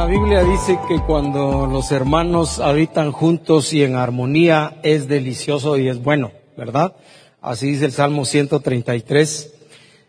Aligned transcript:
La 0.00 0.06
Biblia 0.06 0.42
dice 0.42 0.78
que 0.88 0.98
cuando 0.98 1.66
los 1.66 1.92
hermanos 1.92 2.58
habitan 2.58 3.12
juntos 3.12 3.74
y 3.74 3.84
en 3.84 3.96
armonía 3.96 4.78
es 4.82 5.08
delicioso 5.08 5.76
y 5.76 5.88
es 5.88 6.02
bueno, 6.02 6.32
¿verdad? 6.56 6.94
Así 7.42 7.66
dice 7.72 7.84
el 7.84 7.92
Salmo 7.92 8.24
133. 8.24 9.52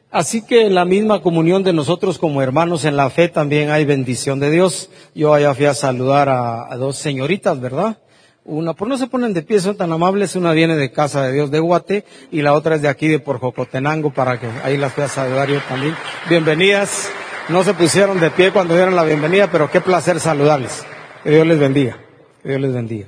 Así 0.10 0.46
que 0.46 0.66
en 0.66 0.76
la 0.76 0.86
misma 0.86 1.22
comunión 1.22 1.64
de 1.64 1.74
nosotros 1.74 2.20
como 2.20 2.42
hermanos 2.42 2.86
en 2.86 2.96
la 2.96 3.10
fe 3.10 3.28
también 3.28 3.70
hay 3.70 3.84
bendición 3.84 4.40
de 4.40 4.50
Dios. 4.50 4.90
Yo 5.14 5.34
allá 5.34 5.54
fui 5.54 5.66
a 5.66 5.74
saludar 5.74 6.30
a, 6.30 6.74
dos 6.78 6.96
señoritas, 6.96 7.60
¿verdad? 7.60 7.98
Una, 8.46 8.74
por 8.74 8.88
no 8.88 8.98
se 8.98 9.08
ponen 9.08 9.34
de 9.34 9.42
pie, 9.42 9.60
son 9.60 9.76
tan 9.76 9.92
amables, 9.92 10.38
una 10.38 10.54
viene 10.54 10.78
de 10.78 10.94
Casa 10.94 11.22
de 11.24 11.34
Dios 11.34 11.52
de 11.52 11.60
Guate 11.60 12.06
y 12.32 12.42
la 12.42 12.54
otra 12.54 12.76
es 12.76 12.82
de 12.82 12.88
aquí 12.88 13.10
de 13.10 13.20
Porjocotenango 13.20 14.14
para 14.14 14.40
que 14.40 14.48
ahí 14.64 14.78
las 14.78 14.94
fui 14.94 15.04
a 15.04 15.10
saludar 15.10 15.50
yo 15.50 15.60
también. 15.68 15.94
Bienvenidas. 16.30 17.12
No 17.50 17.64
se 17.64 17.74
pusieron 17.74 18.20
de 18.20 18.32
pie 18.32 18.52
cuando 18.52 18.76
dieron 18.76 18.96
la 18.96 19.04
bienvenida, 19.04 19.50
pero 19.52 19.70
qué 19.70 19.82
placer 19.82 20.20
saludarles. 20.20 20.84
Que 21.24 21.32
Dios 21.32 21.48
les 21.48 21.60
bendiga. 21.60 21.98
Que 22.42 22.50
Dios 22.50 22.62
les 22.62 22.74
bendiga. 22.74 23.08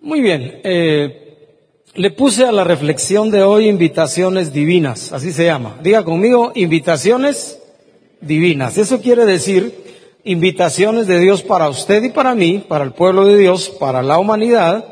Muy 0.00 0.20
bien. 0.20 0.60
Eh, 0.64 1.26
le 1.94 2.10
puse 2.10 2.44
a 2.44 2.52
la 2.52 2.64
reflexión 2.64 3.30
de 3.30 3.42
hoy 3.42 3.68
invitaciones 3.68 4.52
divinas, 4.52 5.12
así 5.12 5.32
se 5.32 5.44
llama. 5.44 5.78
Diga 5.82 6.04
conmigo, 6.04 6.52
invitaciones 6.54 7.58
divinas. 8.20 8.76
Eso 8.78 9.00
quiere 9.00 9.24
decir 9.24 9.86
invitaciones 10.24 11.06
de 11.06 11.20
Dios 11.20 11.42
para 11.42 11.68
usted 11.68 12.02
y 12.02 12.10
para 12.10 12.34
mí, 12.34 12.64
para 12.66 12.84
el 12.84 12.92
pueblo 12.92 13.24
de 13.26 13.38
Dios, 13.38 13.70
para 13.70 14.02
la 14.02 14.18
humanidad, 14.18 14.84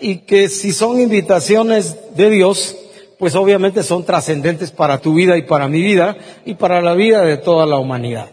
y 0.00 0.18
que 0.18 0.48
si 0.48 0.72
son 0.72 1.00
invitaciones 1.00 1.96
de 2.14 2.30
Dios, 2.30 2.76
pues 3.18 3.34
obviamente 3.34 3.82
son 3.82 4.04
trascendentes 4.04 4.70
para 4.70 5.00
tu 5.00 5.14
vida 5.14 5.36
y 5.36 5.42
para 5.42 5.68
mi 5.68 5.82
vida 5.82 6.16
y 6.44 6.54
para 6.54 6.80
la 6.80 6.94
vida 6.94 7.22
de 7.22 7.36
toda 7.36 7.66
la 7.66 7.76
humanidad. 7.76 8.30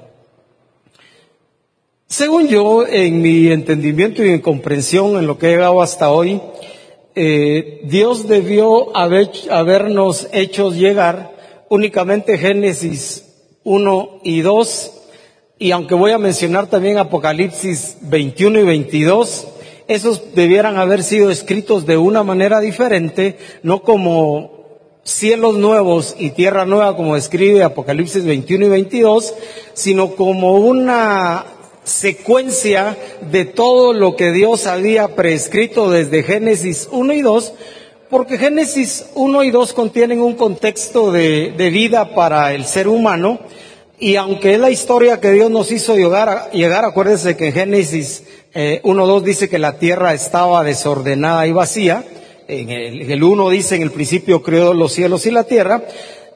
Según 2.08 2.48
yo, 2.48 2.86
en 2.86 3.22
mi 3.22 3.48
entendimiento 3.48 4.24
y 4.24 4.30
en 4.30 4.42
comprensión 4.42 5.18
en 5.18 5.26
lo 5.26 5.38
que 5.38 5.48
he 5.48 5.52
llegado 5.52 5.82
hasta 5.82 6.12
hoy, 6.12 6.42
eh, 7.16 7.82
Dios 7.86 8.28
debió 8.28 8.96
habernos 8.96 10.28
hecho 10.32 10.72
llegar 10.72 11.32
únicamente 11.70 12.38
Génesis 12.38 13.24
1 13.64 14.20
y 14.24 14.42
2, 14.42 14.92
y 15.58 15.72
aunque 15.72 15.96
voy 15.96 16.12
a 16.12 16.18
mencionar 16.18 16.68
también 16.68 16.98
Apocalipsis 16.98 17.98
21 18.02 18.60
y 18.60 18.64
22, 18.64 19.48
esos 19.88 20.36
debieran 20.36 20.78
haber 20.78 21.04
sido 21.04 21.32
escritos 21.32 21.86
de 21.86 21.98
una 21.98 22.24
manera 22.24 22.60
diferente, 22.60 23.38
no 23.64 23.82
como 23.82 24.53
cielos 25.04 25.56
nuevos 25.56 26.16
y 26.18 26.32
tierra 26.32 26.66
nueva, 26.66 26.96
como 26.96 27.16
describe 27.16 27.64
Apocalipsis 27.64 28.24
21 28.24 28.66
y 28.66 28.70
22, 28.70 29.34
sino 29.74 30.16
como 30.16 30.54
una 30.54 31.46
secuencia 31.84 32.98
de 33.32 33.46
todo 33.46 33.94
lo 33.94 34.16
que 34.16 34.32
Dios 34.32 34.68
había 34.68 35.16
prescrito 35.16 35.92
desde 35.92 36.24
Génesis 36.24 36.88
1 36.92 37.14
y 37.14 37.22
2, 37.22 37.54
porque 38.10 38.38
Génesis 38.38 39.06
1 39.16 39.44
y 39.44 39.52
2 39.52 39.74
contienen 39.74 40.22
un 40.22 40.36
contexto 40.36 41.12
de, 41.12 41.52
vida 41.72 42.16
para 42.16 42.54
el 42.54 42.66
ser 42.66 42.88
humano, 42.88 43.40
y 44.00 44.16
aunque 44.16 44.54
es 44.54 44.60
la 44.60 44.70
historia 44.70 45.20
que 45.20 45.32
Dios 45.32 45.52
nos 45.52 45.72
hizo 45.72 45.96
llegar, 45.96 46.86
acuérdense 46.86 47.36
que 47.36 47.48
en 47.48 47.54
Génesis 47.54 48.24
eh, 48.54 48.82
1.2 48.84 49.22
dice 49.22 49.50
que 49.50 49.60
la 49.60 49.78
tierra 49.80 50.14
estaba 50.14 50.64
desordenada 50.64 51.46
y 51.48 51.52
vacía, 51.52 52.04
en 52.62 53.12
el, 53.12 53.24
uno 53.24 53.50
dice, 53.50 53.76
en 53.76 53.82
el 53.82 53.92
principio 53.92 54.42
creó 54.42 54.74
los 54.74 54.94
cielos 54.94 55.26
y 55.26 55.32
la 55.32 55.44
tierra, 55.44 55.86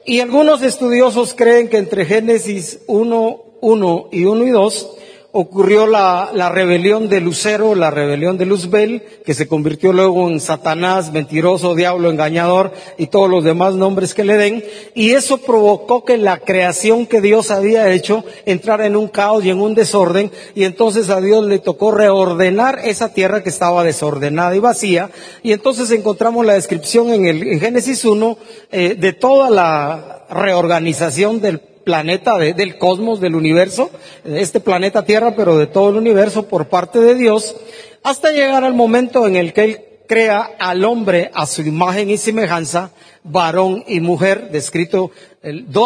y 0.06 0.20
algunos 0.20 0.62
estudiosos 0.62 1.34
creen 1.34 1.68
que 1.68 1.78
entre 1.78 2.06
Génesis 2.06 2.80
1, 2.88 3.44
1 3.62 4.10
y 4.12 4.26
1 4.26 4.48
y 4.48 4.50
2 4.50 4.98
ocurrió 5.32 5.86
la, 5.86 6.50
rebelión 6.50 7.10
de 7.10 7.22
Lucero, 7.22 7.76
la 7.76 7.92
rebelión 7.92 8.38
de 8.38 8.46
Luzbel, 8.46 9.04
que 9.26 9.34
se 9.34 9.48
convirtió 9.48 9.94
luego 9.94 10.30
en 10.30 10.40
Satanás, 10.40 11.12
mentiroso, 11.12 11.76
diablo, 11.76 12.10
engañador 12.10 12.72
y 12.98 13.08
todos 13.08 13.30
los 13.30 13.44
demás 13.44 13.76
nombres 13.76 14.14
que 14.14 14.24
le 14.24 14.38
den, 14.38 14.64
y 14.96 15.12
eso 15.12 15.40
provocó 15.40 16.06
que 16.06 16.18
la 16.18 16.40
creación 16.40 17.06
que 17.06 17.22
Dios 17.22 17.52
había 17.52 17.92
hecho 17.92 18.24
entrara 18.46 18.86
en 18.86 18.96
un 18.96 19.10
caos 19.10 19.44
y 19.44 19.50
en 19.50 19.60
un 19.60 19.76
desorden, 19.76 20.32
y 20.56 20.64
entonces 20.64 21.10
a 21.10 21.22
Dios 21.22 21.46
le 21.46 21.60
tocó 21.60 21.92
reordenar 21.92 22.80
esa 22.84 23.14
tierra 23.14 23.44
que 23.44 23.50
estaba 23.50 23.84
desordenada 23.84 24.56
y 24.56 24.60
vacía, 24.60 25.12
y 25.44 25.52
entonces 25.52 25.92
encontramos 25.92 26.46
la 26.46 26.54
descripción 26.54 27.14
en, 27.14 27.26
el, 27.26 27.60
Génesis 27.60 28.06
1 28.06 28.38
eh, 28.72 28.96
de 28.98 29.14
toda 29.14 29.50
la 29.50 30.26
reorganización 30.30 31.42
del 31.42 31.62
planeta 31.88 32.38
del 32.38 32.78
cosmos, 32.78 33.22
del 33.22 33.34
universo, 33.34 33.90
este 34.26 34.60
planeta 34.60 35.06
Tierra, 35.06 35.38
pero 35.38 35.58
de 35.58 35.68
todo 35.68 35.92
el 35.92 35.96
universo 35.96 36.50
por 36.50 36.68
parte 36.68 37.00
de 37.00 37.16
Dios, 37.16 37.56
hasta 38.04 38.32
llegar 38.32 38.66
al 38.66 38.74
momento 38.74 39.26
en 39.26 39.38
el 39.38 39.54
que 39.54 39.64
Él 39.64 39.82
crea 40.06 40.52
al 40.60 40.84
hombre 40.84 41.32
a 41.34 41.46
su 41.46 41.62
imagen 41.62 42.10
y 42.10 42.18
semejanza, 42.18 42.92
varón 43.24 43.86
y 43.88 44.02
mujer, 44.02 44.52
descrito, 44.52 45.12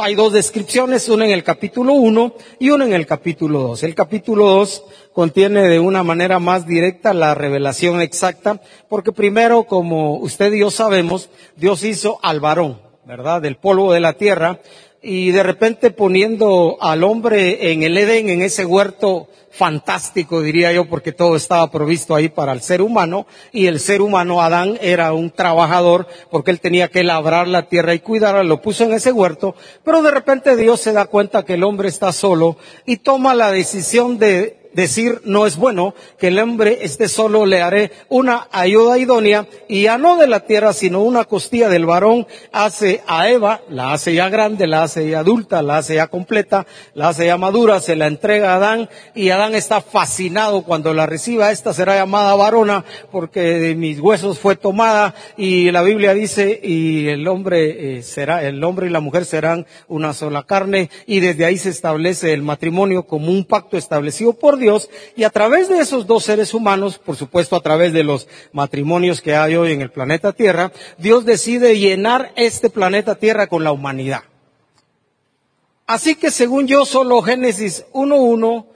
hay 0.01 0.15
dos 0.15 0.33
descripciones, 0.33 1.07
una 1.07 1.25
en 1.25 1.33
el 1.33 1.43
capítulo 1.43 1.93
1 1.93 2.33
y 2.57 2.71
una 2.71 2.85
en 2.85 2.93
el 2.93 3.05
capítulo 3.05 3.59
2. 3.59 3.83
El 3.83 3.93
capítulo 3.93 4.47
2 4.47 4.83
contiene 5.13 5.67
de 5.69 5.79
una 5.79 6.01
manera 6.01 6.39
más 6.39 6.65
directa 6.65 7.13
la 7.13 7.35
revelación 7.35 8.01
exacta, 8.01 8.59
porque 8.89 9.11
primero, 9.11 9.65
como 9.65 10.17
usted 10.17 10.51
y 10.51 10.61
yo 10.61 10.71
sabemos, 10.71 11.29
Dios 11.57 11.83
hizo 11.83 12.17
al 12.23 12.39
varón, 12.39 12.90
¿verdad? 13.05 13.41
Del 13.41 13.57
polvo 13.57 13.93
de 13.93 13.99
la 13.99 14.13
tierra, 14.13 14.59
y 15.01 15.31
de 15.31 15.43
repente 15.43 15.89
poniendo 15.89 16.77
al 16.79 17.03
hombre 17.03 17.71
en 17.71 17.83
el 17.83 17.97
Edén, 17.97 18.29
en 18.29 18.41
ese 18.41 18.65
huerto 18.65 19.27
fantástico, 19.49 20.41
diría 20.41 20.71
yo, 20.71 20.87
porque 20.87 21.11
todo 21.11 21.35
estaba 21.35 21.69
provisto 21.71 22.15
ahí 22.15 22.29
para 22.29 22.53
el 22.53 22.61
ser 22.61 22.81
humano, 22.81 23.25
y 23.51 23.65
el 23.65 23.79
ser 23.79 24.01
humano, 24.01 24.41
Adán, 24.41 24.77
era 24.81 25.13
un 25.13 25.31
trabajador, 25.31 26.07
porque 26.29 26.51
él 26.51 26.59
tenía 26.59 26.89
que 26.89 27.03
labrar 27.03 27.47
la 27.47 27.67
tierra 27.67 27.93
y 27.93 27.99
cuidarla, 27.99 28.43
lo 28.43 28.61
puso 28.61 28.83
en 28.83 28.93
ese 28.93 29.11
huerto, 29.11 29.55
pero 29.83 30.01
de 30.03 30.11
repente 30.11 30.55
Dios 30.55 30.79
se 30.79 30.93
da 30.93 31.05
cuenta 31.05 31.43
que 31.43 31.55
el 31.55 31.63
hombre 31.63 31.89
está 31.89 32.11
solo 32.11 32.57
y 32.85 32.97
toma 32.97 33.33
la 33.33 33.51
decisión 33.51 34.19
de 34.19 34.60
decir 34.73 35.21
no 35.25 35.45
es 35.45 35.57
bueno 35.57 35.93
que 36.17 36.27
el 36.27 36.39
hombre 36.39 36.79
esté 36.81 37.07
solo, 37.07 37.45
le 37.45 37.61
haré 37.61 37.91
una 38.09 38.47
ayuda 38.51 38.97
idónea 38.97 39.47
y 39.67 39.83
ya 39.83 39.97
no 39.97 40.17
de 40.17 40.27
la 40.27 40.41
tierra, 40.41 40.73
sino 40.73 41.01
una 41.01 41.25
costilla 41.25 41.69
del 41.69 41.85
varón 41.85 42.27
hace 42.51 43.01
a 43.07 43.29
Eva, 43.29 43.61
la 43.69 43.93
hace 43.93 44.13
ya 44.13 44.29
grande, 44.29 44.67
la 44.67 44.83
hace 44.83 45.09
ya 45.09 45.19
adulta, 45.19 45.61
la 45.61 45.77
hace 45.77 45.95
ya 45.95 46.07
completa, 46.07 46.65
la 46.93 47.09
hace 47.09 47.25
ya 47.25 47.37
madura, 47.37 47.79
se 47.79 47.95
la 47.95 48.07
entrega 48.07 48.53
a 48.53 48.55
Adán 48.55 48.89
y 49.15 49.29
Adán 49.29 49.55
está 49.55 49.81
fascinado 49.81 50.63
cuando 50.63 50.93
la 50.93 51.05
reciba, 51.05 51.51
esta 51.51 51.73
será 51.73 51.95
llamada 51.95 52.35
varona 52.35 52.85
porque 53.11 53.41
de 53.41 53.75
mis 53.75 53.99
huesos 53.99 54.39
fue 54.39 54.55
tomada 54.55 55.13
y 55.37 55.71
la 55.71 55.81
Biblia 55.81 56.13
dice 56.13 56.59
y 56.63 57.07
el 57.07 57.27
hombre 57.27 57.97
eh, 57.97 58.03
será, 58.03 58.43
el 58.43 58.63
hombre 58.63 58.87
y 58.87 58.89
la 58.89 58.99
mujer 58.99 59.25
serán 59.25 59.65
una 59.87 60.13
sola 60.13 60.43
carne 60.43 60.89
y 61.05 61.19
desde 61.19 61.45
ahí 61.45 61.57
se 61.57 61.69
establece 61.69 62.33
el 62.33 62.43
matrimonio 62.43 63.03
como 63.03 63.31
un 63.31 63.45
pacto 63.45 63.77
establecido 63.77 64.33
por 64.33 64.60
Dios 64.61 64.89
y 65.17 65.25
a 65.25 65.29
través 65.29 65.67
de 65.67 65.79
esos 65.79 66.07
dos 66.07 66.23
seres 66.23 66.53
humanos, 66.53 66.97
por 66.97 67.17
supuesto 67.17 67.57
a 67.57 67.61
través 67.61 67.91
de 67.91 68.05
los 68.05 68.29
matrimonios 68.53 69.19
que 69.19 69.35
hay 69.35 69.57
hoy 69.57 69.73
en 69.73 69.81
el 69.81 69.91
planeta 69.91 70.31
Tierra, 70.31 70.71
Dios 70.97 71.25
decide 71.25 71.77
llenar 71.77 72.31
este 72.37 72.69
planeta 72.69 73.15
Tierra 73.15 73.47
con 73.47 73.65
la 73.65 73.73
humanidad. 73.73 74.23
Así 75.85 76.15
que 76.15 76.31
según 76.31 76.67
yo, 76.67 76.85
solo 76.85 77.21
Génesis 77.21 77.83
1.1 77.91 78.70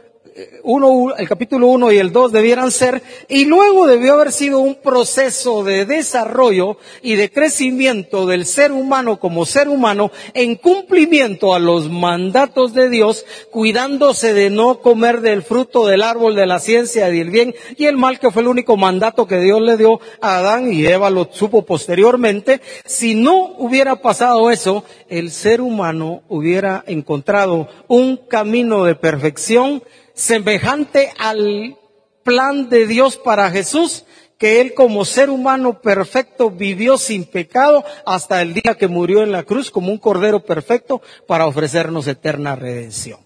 uno, 0.63 1.16
el 1.16 1.29
capítulo 1.29 1.68
1 1.68 1.94
y 1.94 1.97
el 1.97 2.12
2 2.12 2.31
debieran 2.31 2.72
ser, 2.72 3.01
y 3.29 3.46
luego 3.46 3.88
debió 3.88 4.16
haber 4.16 4.34
sido 4.34 4.59
un 4.59 4.75
proceso 4.75 5.63
de 5.63 5.85
desarrollo 5.85 6.78
y 7.01 7.16
de 7.16 7.31
crecimiento 7.31 8.25
del 8.25 8.45
ser 8.45 8.74
humano 8.74 9.18
como 9.19 9.45
ser 9.45 9.69
humano 9.69 10.12
en 10.33 10.56
cumplimiento 10.56 11.56
a 11.56 11.60
los 11.60 11.89
mandatos 11.89 12.74
de 12.74 12.89
Dios, 12.89 13.25
cuidándose 13.50 14.33
de 14.33 14.50
no 14.50 14.80
comer 14.80 15.21
del 15.21 15.42
fruto 15.42 15.88
del 15.88 16.04
árbol 16.04 16.36
de 16.36 16.45
la 16.45 16.60
ciencia 16.60 17.13
y 17.13 17.19
el 17.21 17.30
bien 17.30 17.56
y 17.77 17.86
el 17.86 17.95
mal, 17.95 18.19
que 18.19 18.31
fue 18.31 18.42
el 18.42 18.50
único 18.50 18.75
mandato 18.75 19.27
que 19.27 19.39
Dios 19.39 19.62
le 19.62 19.77
dio 19.77 20.01
a 20.19 20.38
Adán 20.38 20.71
y 20.74 20.86
Eva 20.86 21.10
lo 21.10 21.30
supo 21.31 21.62
posteriormente. 21.65 22.60
Si 22.83 23.15
no 23.15 23.54
hubiera 23.57 23.95
pasado 23.98 24.51
eso, 24.51 24.83
el 25.07 25.31
ser 25.31 25.62
humano 25.62 26.24
hubiera 26.27 26.83
encontrado 26.88 27.69
un 27.88 28.18
camino 28.18 28.83
de 28.83 28.95
perfección 28.95 29.81
semejante 30.15 31.13
al 31.19 31.77
plan 32.23 32.69
de 32.69 32.88
Dios 32.88 33.17
para 33.17 33.51
Jesús, 33.51 34.06
que 34.38 34.59
él 34.59 34.73
como 34.73 35.06
ser 35.06 35.29
humano 35.29 35.81
perfecto 35.81 36.50
vivió 36.50 36.97
sin 36.97 37.25
pecado 37.25 37.85
hasta 38.06 38.41
el 38.41 38.53
día 38.53 38.75
que 38.75 38.88
murió 38.88 39.23
en 39.23 39.31
la 39.31 39.44
cruz 39.44 39.71
como 39.71 39.91
un 39.91 39.97
cordero 39.97 40.44
perfecto 40.44 41.01
para 41.27 41.45
ofrecernos 41.45 42.07
eterna 42.07 42.56
redención. 42.56 43.19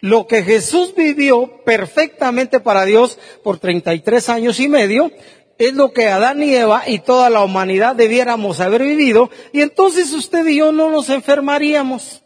Lo 0.00 0.26
que 0.28 0.44
Jesús 0.44 0.94
vivió 0.96 1.64
perfectamente 1.64 2.60
para 2.60 2.84
Dios 2.84 3.18
por 3.42 3.58
33 3.58 4.28
años 4.28 4.60
y 4.60 4.68
medio 4.68 5.10
es 5.58 5.74
lo 5.74 5.92
que 5.92 6.08
Adán 6.08 6.40
y 6.42 6.54
Eva 6.54 6.84
y 6.86 7.00
toda 7.00 7.30
la 7.30 7.42
humanidad 7.42 7.96
debiéramos 7.96 8.60
haber 8.60 8.82
vivido 8.82 9.28
y 9.52 9.60
entonces 9.60 10.12
usted 10.12 10.46
y 10.46 10.58
yo 10.58 10.70
no 10.70 10.90
nos 10.90 11.10
enfermaríamos. 11.10 12.22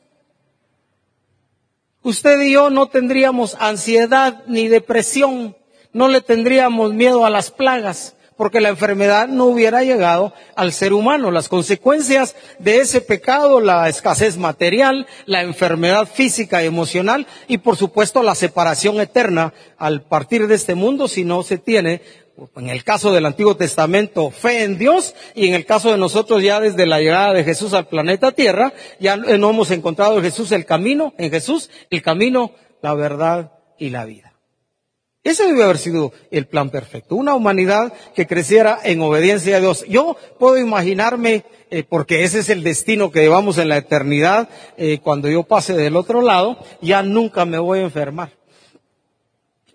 Usted 2.04 2.40
y 2.40 2.52
yo 2.52 2.69
no 2.69 2.87
tendríamos 2.87 3.56
ansiedad 3.60 4.43
ni 4.49 4.66
depresión, 4.66 5.56
no 5.93 6.08
le 6.08 6.20
tendríamos 6.20 6.93
miedo 6.93 7.25
a 7.25 7.31
las 7.31 7.52
plagas, 7.52 8.16
porque 8.37 8.60
la 8.60 8.70
enfermedad 8.70 9.28
no 9.28 9.44
hubiera 9.44 9.84
llegado 9.84 10.32
al 10.56 10.72
ser 10.72 10.94
humano. 10.94 11.31
Las 11.31 11.49
consecuencias 11.49 12.34
de 12.58 12.78
ese 12.78 13.02
pecado, 13.02 13.60
la 13.60 13.88
escasez 13.88 14.37
material, 14.37 15.06
la 15.26 15.43
enfermedad 15.43 16.08
física 16.12 16.60
y 16.64 16.66
emocional 16.66 17.28
y 17.46 17.58
por 17.58 17.76
supuesto 17.76 18.25
la 18.25 18.34
separación 18.34 19.00
eterna 19.00 19.55
al 19.78 20.02
partir 20.02 20.48
de 20.48 20.56
este 20.56 20.75
mundo 20.75 21.06
si 21.06 21.22
no 21.22 21.44
se 21.44 21.58
tiene 21.58 22.02
en 22.56 22.69
el 22.69 22.84
caso 22.84 23.12
del 23.12 23.26
Antiguo 23.26 23.56
Testamento, 23.56 24.31
fe 24.31 24.64
en 24.64 24.79
Dios, 24.79 25.14
y 25.34 25.49
en 25.49 25.55
el 25.55 25.64
caso 25.64 25.90
de 25.90 25.99
nosotros 25.99 26.43
ya 26.43 26.61
desde 26.61 26.87
la 26.87 27.00
llegada 27.00 27.32
de 27.32 27.44
Jesús 27.44 27.73
al 27.75 27.88
planeta 27.88 28.32
Tierra, 28.32 28.73
ya 28.99 29.17
no 29.17 29.50
hemos 29.50 29.70
encontrado 29.70 30.17
en 30.17 30.25
Jesús 30.25 30.52
el 30.52 30.64
camino, 30.64 31.14
en 31.19 31.31
Jesús 31.31 31.70
el 31.90 32.02
camino, 32.02 32.52
la 32.81 32.94
verdad 32.94 33.52
y 33.79 33.90
la 33.90 34.05
vida. 34.05 34.32
Ese 35.25 35.46
debe 35.46 35.62
haber 35.62 35.79
sido 35.79 36.12
el 36.32 36.46
plan 36.46 36.70
perfecto, 36.70 37.14
una 37.14 37.34
humanidad 37.34 37.93
que 38.14 38.26
creciera 38.26 38.81
en 38.82 39.00
obediencia 39.02 39.56
a 39.56 39.61
Dios. 39.61 39.84
Yo 39.88 40.17
puedo 40.40 40.58
imaginarme, 40.58 41.44
eh, 41.70 41.84
porque 41.88 42.25
ese 42.25 42.40
es 42.40 42.49
el 42.49 42.64
destino 42.64 43.12
que 43.12 43.20
llevamos 43.20 43.58
en 43.58 43.69
la 43.69 43.76
eternidad, 43.76 44.49
eh, 44.76 44.99
cuando 45.00 45.29
yo 45.29 45.44
pase 45.44 45.75
del 45.75 45.96
otro 45.96 46.23
lado, 46.23 46.58
ya 46.81 47.05
nunca 47.05 47.44
me 47.44 47.61
voy 47.61 47.79
a 47.79 47.82
enfermar. 47.82 48.32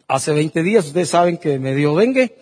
Hace 0.10 0.34
20 0.34 0.64
días 0.64 0.86
ustedes 0.86 1.10
saben 1.10 1.38
que 1.38 1.60
me 1.60 1.76
dio 1.76 1.96
dengue 1.96 2.36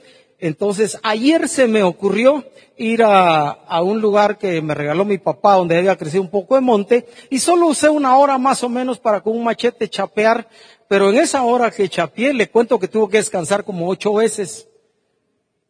entonces, 0.45 0.99
ayer 1.01 1.49
se 1.49 1.67
me 1.67 1.81
ocurrió 1.81 2.45
ir 2.77 3.01
a, 3.01 3.81
un 3.81 3.99
lugar 3.99 4.37
que 4.37 4.61
me 4.61 4.75
regaló 4.75 5.03
mi 5.03 5.17
papá, 5.17 5.55
donde 5.55 5.75
había 5.75 5.95
crecido 5.95 6.21
un 6.21 6.29
poco 6.29 6.53
de 6.53 6.61
monte, 6.61 7.07
y 7.31 7.39
solo 7.39 7.65
usé 7.65 7.89
una 7.89 8.15
hora 8.15 8.37
más 8.37 8.63
o 8.63 8.69
menos 8.69 8.99
para 8.99 9.21
con 9.21 9.35
un 9.35 9.43
machete 9.43 9.89
chapear, 9.89 10.47
pero 10.87 11.09
en 11.09 11.17
esa 11.17 11.41
hora 11.41 11.71
que 11.71 11.89
chapeé, 11.89 12.31
le 12.31 12.47
cuento 12.47 12.77
que 12.77 12.87
tuvo 12.87 13.09
que 13.09 13.17
descansar 13.17 13.63
como 13.63 13.89
ocho 13.89 14.13
veces, 14.13 14.67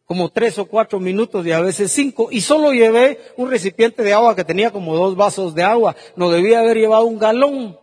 como 0.04 0.28
tres 0.28 0.58
o 0.58 0.66
cuatro 0.66 1.00
minutos 1.00 1.46
y 1.46 1.52
a 1.52 1.60
veces 1.60 1.90
cinco, 1.90 2.28
y 2.30 2.42
solo 2.42 2.74
llevé 2.74 3.18
un 3.38 3.50
recipiente 3.50 4.02
de 4.02 4.12
agua 4.12 4.36
que 4.36 4.44
tenía 4.44 4.70
como 4.70 4.94
dos 4.94 5.16
vasos 5.16 5.54
de 5.54 5.62
agua, 5.62 5.96
no 6.16 6.30
debía 6.30 6.60
haber 6.60 6.76
llevado 6.76 7.06
un 7.06 7.18
galón. 7.18 7.78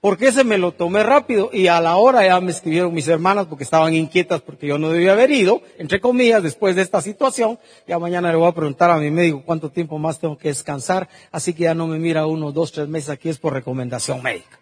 Porque 0.00 0.28
ese 0.28 0.44
me 0.44 0.58
lo 0.58 0.72
tomé 0.72 1.02
rápido 1.02 1.50
y 1.52 1.66
a 1.66 1.80
la 1.80 1.96
hora 1.96 2.24
ya 2.24 2.40
me 2.40 2.52
escribieron 2.52 2.94
mis 2.94 3.08
hermanas 3.08 3.46
porque 3.46 3.64
estaban 3.64 3.94
inquietas 3.94 4.40
porque 4.40 4.68
yo 4.68 4.78
no 4.78 4.90
debía 4.90 5.12
haber 5.12 5.32
ido, 5.32 5.60
entre 5.76 6.00
comillas, 6.00 6.40
después 6.40 6.76
de 6.76 6.82
esta 6.82 7.00
situación. 7.00 7.58
Ya 7.86 7.98
mañana 7.98 8.30
le 8.30 8.36
voy 8.36 8.48
a 8.48 8.52
preguntar 8.52 8.90
a 8.90 8.98
mi 8.98 9.10
médico 9.10 9.42
cuánto 9.44 9.70
tiempo 9.70 9.98
más 9.98 10.20
tengo 10.20 10.38
que 10.38 10.48
descansar, 10.48 11.08
así 11.32 11.52
que 11.52 11.64
ya 11.64 11.74
no 11.74 11.88
me 11.88 11.98
mira 11.98 12.26
uno, 12.26 12.52
dos, 12.52 12.70
tres 12.70 12.86
meses 12.86 13.10
aquí, 13.10 13.28
es 13.28 13.38
por 13.38 13.52
recomendación 13.52 14.22
médica. 14.22 14.60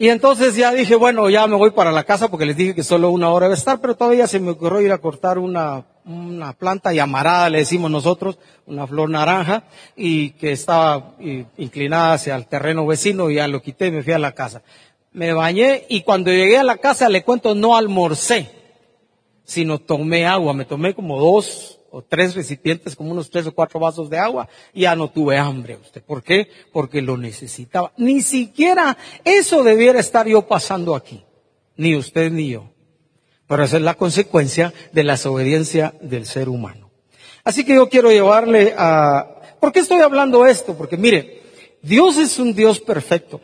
Y 0.00 0.10
entonces 0.10 0.54
ya 0.54 0.72
dije, 0.72 0.94
bueno, 0.94 1.28
ya 1.28 1.48
me 1.48 1.56
voy 1.56 1.72
para 1.72 1.90
la 1.90 2.04
casa 2.04 2.28
porque 2.28 2.46
les 2.46 2.56
dije 2.56 2.72
que 2.72 2.84
solo 2.84 3.10
una 3.10 3.30
hora 3.30 3.46
debe 3.46 3.58
estar, 3.58 3.80
pero 3.80 3.96
todavía 3.96 4.28
se 4.28 4.38
me 4.38 4.52
ocurrió 4.52 4.80
ir 4.80 4.92
a 4.92 4.98
cortar 4.98 5.40
una, 5.40 5.86
una 6.04 6.52
planta 6.52 6.92
llamarada, 6.92 7.50
le 7.50 7.58
decimos 7.58 7.90
nosotros, 7.90 8.38
una 8.66 8.86
flor 8.86 9.10
naranja, 9.10 9.64
y 9.96 10.30
que 10.30 10.52
estaba 10.52 11.16
inclinada 11.56 12.12
hacia 12.12 12.36
el 12.36 12.46
terreno 12.46 12.86
vecino 12.86 13.28
y 13.28 13.34
ya 13.34 13.48
lo 13.48 13.60
quité 13.60 13.88
y 13.88 13.90
me 13.90 14.04
fui 14.04 14.12
a 14.12 14.20
la 14.20 14.32
casa. 14.32 14.62
Me 15.12 15.32
bañé 15.32 15.84
y 15.88 16.02
cuando 16.02 16.30
llegué 16.30 16.58
a 16.58 16.64
la 16.64 16.76
casa 16.76 17.08
le 17.08 17.24
cuento 17.24 17.56
no 17.56 17.76
almorcé, 17.76 18.52
sino 19.42 19.80
tomé 19.80 20.26
agua, 20.26 20.54
me 20.54 20.64
tomé 20.64 20.94
como 20.94 21.18
dos 21.18 21.77
o 21.90 22.02
tres 22.02 22.34
recipientes, 22.34 22.94
como 22.94 23.12
unos 23.12 23.30
tres 23.30 23.46
o 23.46 23.54
cuatro 23.54 23.80
vasos 23.80 24.10
de 24.10 24.18
agua, 24.18 24.48
y 24.72 24.82
ya 24.82 24.94
no 24.94 25.10
tuve 25.10 25.38
hambre. 25.38 25.76
¿Usted 25.76 26.02
por 26.02 26.22
qué? 26.22 26.48
Porque 26.72 27.02
lo 27.02 27.16
necesitaba. 27.16 27.92
Ni 27.96 28.22
siquiera 28.22 28.96
eso 29.24 29.62
debiera 29.62 30.00
estar 30.00 30.26
yo 30.26 30.42
pasando 30.42 30.94
aquí. 30.94 31.24
Ni 31.76 31.96
usted 31.96 32.30
ni 32.30 32.50
yo. 32.50 32.70
Pero 33.46 33.64
esa 33.64 33.76
es 33.76 33.82
la 33.82 33.94
consecuencia 33.94 34.74
de 34.92 35.04
la 35.04 35.14
desobediencia 35.14 35.94
del 36.00 36.26
ser 36.26 36.48
humano. 36.48 36.90
Así 37.44 37.64
que 37.64 37.74
yo 37.74 37.88
quiero 37.88 38.10
llevarle 38.10 38.74
a... 38.76 39.56
¿Por 39.58 39.72
qué 39.72 39.80
estoy 39.80 40.00
hablando 40.00 40.46
esto? 40.46 40.76
Porque 40.76 40.98
mire, 40.98 41.42
Dios 41.82 42.18
es 42.18 42.38
un 42.38 42.54
Dios 42.54 42.80
perfecto. 42.80 43.40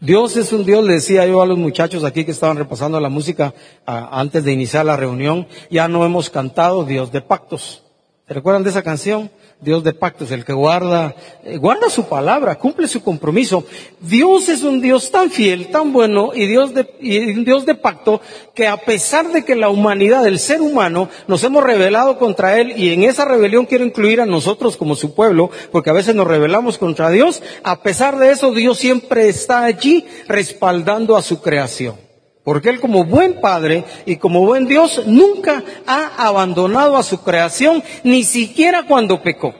Dios 0.00 0.36
es 0.36 0.52
un 0.52 0.64
Dios, 0.64 0.84
le 0.84 0.94
decía 0.94 1.26
yo 1.26 1.40
a 1.40 1.46
los 1.46 1.56
muchachos 1.56 2.04
aquí 2.04 2.24
que 2.24 2.32
estaban 2.32 2.58
repasando 2.58 3.00
la 3.00 3.08
música 3.08 3.54
antes 3.86 4.44
de 4.44 4.52
iniciar 4.52 4.84
la 4.84 4.96
reunión, 4.96 5.46
ya 5.70 5.88
no 5.88 6.04
hemos 6.04 6.28
cantado 6.28 6.84
Dios 6.84 7.12
de 7.12 7.22
pactos. 7.22 7.82
¿Se 8.28 8.34
recuerdan 8.34 8.62
de 8.62 8.70
esa 8.70 8.82
canción? 8.82 9.30
Dios 9.58 9.82
de 9.82 9.94
pactos, 9.94 10.30
el 10.32 10.44
que 10.44 10.52
guarda, 10.52 11.16
eh, 11.42 11.56
guarda 11.56 11.88
su 11.88 12.04
palabra, 12.04 12.58
cumple 12.58 12.86
su 12.88 13.02
compromiso. 13.02 13.64
Dios 14.00 14.50
es 14.50 14.62
un 14.62 14.82
Dios 14.82 15.10
tan 15.10 15.30
fiel, 15.30 15.68
tan 15.70 15.94
bueno 15.94 16.32
y 16.34 16.46
Dios 16.46 16.74
de, 16.74 16.86
y 17.00 17.30
un 17.30 17.44
Dios 17.44 17.64
de 17.64 17.74
pacto 17.74 18.20
que 18.54 18.68
a 18.68 18.76
pesar 18.76 19.32
de 19.32 19.46
que 19.46 19.56
la 19.56 19.70
humanidad, 19.70 20.26
el 20.26 20.38
ser 20.38 20.60
humano, 20.60 21.08
nos 21.26 21.42
hemos 21.42 21.64
rebelado 21.64 22.18
contra 22.18 22.60
Él 22.60 22.74
y 22.76 22.92
en 22.92 23.02
esa 23.02 23.24
rebelión 23.24 23.64
quiero 23.64 23.84
incluir 23.84 24.20
a 24.20 24.26
nosotros 24.26 24.76
como 24.76 24.94
su 24.94 25.14
pueblo, 25.14 25.50
porque 25.72 25.90
a 25.90 25.94
veces 25.94 26.14
nos 26.14 26.26
rebelamos 26.26 26.76
contra 26.76 27.10
Dios, 27.10 27.42
a 27.62 27.82
pesar 27.82 28.18
de 28.18 28.32
eso 28.32 28.52
Dios 28.52 28.76
siempre 28.76 29.28
está 29.28 29.64
allí 29.64 30.04
respaldando 30.28 31.16
a 31.16 31.22
su 31.22 31.40
creación. 31.40 32.05
Porque 32.46 32.68
Él 32.68 32.78
como 32.78 33.04
buen 33.04 33.40
Padre 33.40 33.82
y 34.06 34.18
como 34.18 34.46
buen 34.46 34.68
Dios 34.68 35.02
nunca 35.04 35.64
ha 35.84 36.28
abandonado 36.28 36.96
a 36.96 37.02
su 37.02 37.20
creación, 37.24 37.82
ni 38.04 38.22
siquiera 38.22 38.84
cuando 38.86 39.20
pecó. 39.20 39.52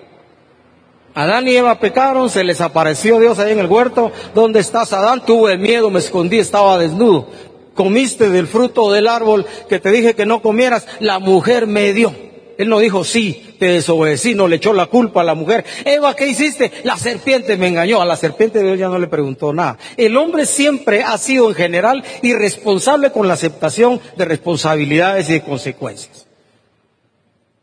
Adán 1.12 1.49
y 1.49 1.56
Eva 1.56 1.81
pecaron, 1.81 2.31
se 2.31 2.44
les 2.44 2.61
apareció 2.61 3.19
Dios 3.19 3.41
ahí 3.41 3.50
en 3.50 3.59
el 3.59 3.67
huerto. 3.67 4.12
¿Dónde 4.37 4.61
estás, 4.61 4.93
Adán? 4.93 5.25
Tuve 5.25 5.59
miedo, 5.59 5.91
me 5.91 5.99
escondí, 5.99 6.38
estaba 6.38 6.79
desnudo. 6.79 7.27
Comiste 7.75 8.31
del 8.31 8.47
fruto 8.47 8.93
del 8.93 9.09
árbol 9.09 9.47
que 9.69 9.81
te 9.81 9.91
dije 9.91 10.15
que 10.15 10.25
no 10.25 10.41
comieras. 10.41 10.87
La 11.00 11.19
mujer 11.19 11.67
me 11.67 11.93
dio. 11.93 12.15
Él 12.58 12.69
no 12.69 12.79
dijo, 12.79 13.05
sí, 13.05 13.55
te 13.58 13.67
desobedecí, 13.67 14.35
no 14.35 14.49
le 14.49 14.56
echó 14.56 14.73
la 14.73 14.87
culpa 14.87 15.20
a 15.20 15.25
la 15.25 15.35
mujer. 15.35 15.64
Eva, 15.85 16.14
¿qué 16.14 16.26
hiciste? 16.29 16.73
La 16.85 16.97
serpiente 16.97 17.56
me 17.56 17.69
engañó. 17.69 18.00
A 18.00 18.06
la 18.06 18.17
serpiente 18.17 18.62
Dios 18.62 18.79
ya 18.79 18.88
no 18.88 18.99
le 18.99 19.06
preguntó 19.06 19.53
nada. 19.53 19.79
El 19.97 20.17
hombre 20.17 20.47
siempre 20.47 21.03
ha 21.03 21.17
sido 21.19 21.49
en 21.49 21.55
general 21.55 22.05
irresponsable 22.23 23.11
con 23.11 23.29
la 23.29 23.35
aceptación 23.35 24.00
de 24.17 24.25
responsabilidades 24.25 25.29
y 25.29 25.35
de 25.35 25.43
consecuencias. 25.43 26.25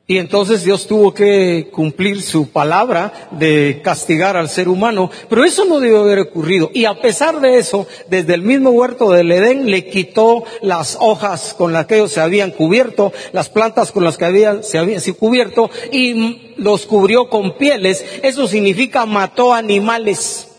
Y 0.05 0.17
entonces 0.17 0.65
Dios 0.65 0.85
tuvo 0.85 1.13
que 1.13 1.69
cumplir 1.71 2.21
su 2.21 2.49
palabra 2.49 3.29
de 3.31 3.79
castigar 3.81 4.35
al 4.35 4.49
ser 4.49 4.67
humano, 4.67 5.09
pero 5.29 5.45
eso 5.45 5.63
no 5.63 5.79
debió 5.79 6.01
haber 6.01 6.19
ocurrido. 6.19 6.69
Y 6.73 6.83
a 6.83 6.99
pesar 6.99 7.39
de 7.39 7.57
eso, 7.57 7.87
desde 8.09 8.33
el 8.33 8.41
mismo 8.41 8.71
huerto 8.71 9.11
del 9.11 9.31
Edén 9.31 9.71
le 9.71 9.87
quitó 9.87 10.43
las 10.61 10.97
hojas 10.99 11.55
con 11.57 11.71
las 11.71 11.85
que 11.85 11.95
ellos 11.95 12.11
se 12.11 12.19
habían 12.19 12.51
cubierto, 12.51 13.13
las 13.31 13.47
plantas 13.47 13.93
con 13.93 14.03
las 14.03 14.17
que 14.17 14.25
habían, 14.25 14.61
se 14.65 14.77
habían 14.77 14.99
cubierto 15.17 15.69
y 15.89 16.53
los 16.57 16.85
cubrió 16.85 17.29
con 17.29 17.55
pieles. 17.57 18.03
Eso 18.23 18.45
significa 18.47 19.05
mató 19.05 19.53
animales 19.53 20.52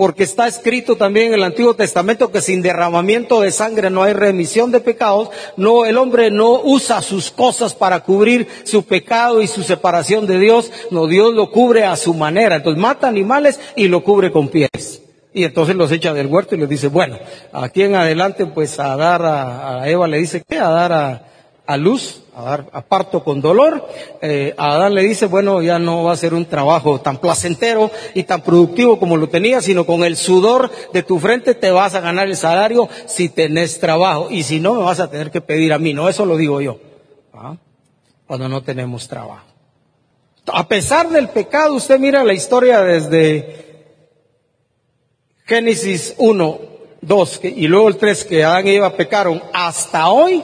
porque 0.00 0.22
está 0.22 0.48
escrito 0.48 0.96
también 0.96 1.26
en 1.26 1.34
el 1.34 1.42
Antiguo 1.42 1.74
Testamento 1.74 2.32
que 2.32 2.40
sin 2.40 2.62
derramamiento 2.62 3.42
de 3.42 3.50
sangre 3.50 3.90
no 3.90 4.02
hay 4.02 4.14
remisión 4.14 4.72
de 4.72 4.80
pecados, 4.80 5.28
no, 5.58 5.84
el 5.84 5.98
hombre 5.98 6.30
no 6.30 6.58
usa 6.62 7.02
sus 7.02 7.30
cosas 7.30 7.74
para 7.74 8.00
cubrir 8.00 8.48
su 8.64 8.86
pecado 8.86 9.42
y 9.42 9.46
su 9.46 9.62
separación 9.62 10.26
de 10.26 10.38
Dios, 10.38 10.72
no, 10.90 11.06
Dios 11.06 11.34
lo 11.34 11.50
cubre 11.50 11.84
a 11.84 11.96
su 11.96 12.14
manera, 12.14 12.56
entonces 12.56 12.80
mata 12.80 13.08
animales 13.08 13.60
y 13.76 13.88
lo 13.88 14.02
cubre 14.02 14.32
con 14.32 14.48
pies. 14.48 15.02
Y 15.34 15.44
entonces 15.44 15.76
los 15.76 15.92
echa 15.92 16.14
del 16.14 16.28
huerto 16.28 16.54
y 16.54 16.58
les 16.60 16.70
dice, 16.70 16.88
bueno, 16.88 17.18
aquí 17.52 17.82
en 17.82 17.94
adelante 17.94 18.46
pues 18.46 18.80
a 18.80 18.96
dar 18.96 19.20
a, 19.20 19.82
a 19.82 19.90
Eva 19.90 20.08
le 20.08 20.16
dice, 20.16 20.42
¿qué? 20.48 20.56
A 20.56 20.70
dar 20.70 20.92
a, 20.94 21.29
a 21.70 21.76
luz, 21.76 22.22
a 22.34 22.42
dar 22.42 22.66
a 22.72 22.82
parto 22.82 23.22
con 23.22 23.40
dolor. 23.40 23.86
Eh, 24.22 24.54
a 24.56 24.72
Adán 24.72 24.92
le 24.92 25.02
dice, 25.02 25.26
bueno, 25.26 25.62
ya 25.62 25.78
no 25.78 26.02
va 26.02 26.12
a 26.12 26.16
ser 26.16 26.34
un 26.34 26.44
trabajo 26.44 27.00
tan 27.00 27.18
placentero 27.18 27.92
y 28.12 28.24
tan 28.24 28.40
productivo 28.40 28.98
como 28.98 29.16
lo 29.16 29.28
tenía, 29.28 29.60
sino 29.60 29.86
con 29.86 30.02
el 30.02 30.16
sudor 30.16 30.68
de 30.92 31.04
tu 31.04 31.20
frente 31.20 31.54
te 31.54 31.70
vas 31.70 31.94
a 31.94 32.00
ganar 32.00 32.26
el 32.26 32.36
salario 32.36 32.88
si 33.06 33.28
tenés 33.28 33.78
trabajo. 33.78 34.26
Y 34.30 34.42
si 34.42 34.58
no, 34.58 34.74
me 34.74 34.82
vas 34.82 34.98
a 34.98 35.08
tener 35.08 35.30
que 35.30 35.40
pedir 35.40 35.72
a 35.72 35.78
mí. 35.78 35.94
No, 35.94 36.08
eso 36.08 36.26
lo 36.26 36.36
digo 36.36 36.60
yo. 36.60 36.80
¿ah? 37.32 37.56
Cuando 38.26 38.48
no 38.48 38.62
tenemos 38.62 39.06
trabajo. 39.06 39.46
A 40.52 40.66
pesar 40.66 41.08
del 41.08 41.28
pecado, 41.28 41.74
usted 41.74 42.00
mira 42.00 42.24
la 42.24 42.34
historia 42.34 42.80
desde 42.80 43.86
Génesis 45.46 46.16
1, 46.18 46.58
2 47.02 47.40
y 47.44 47.68
luego 47.68 47.88
el 47.88 47.96
3 47.96 48.24
que 48.24 48.42
Adán 48.42 48.66
y 48.66 48.74
Eva 48.74 48.96
pecaron 48.96 49.40
hasta 49.52 50.10
hoy 50.10 50.42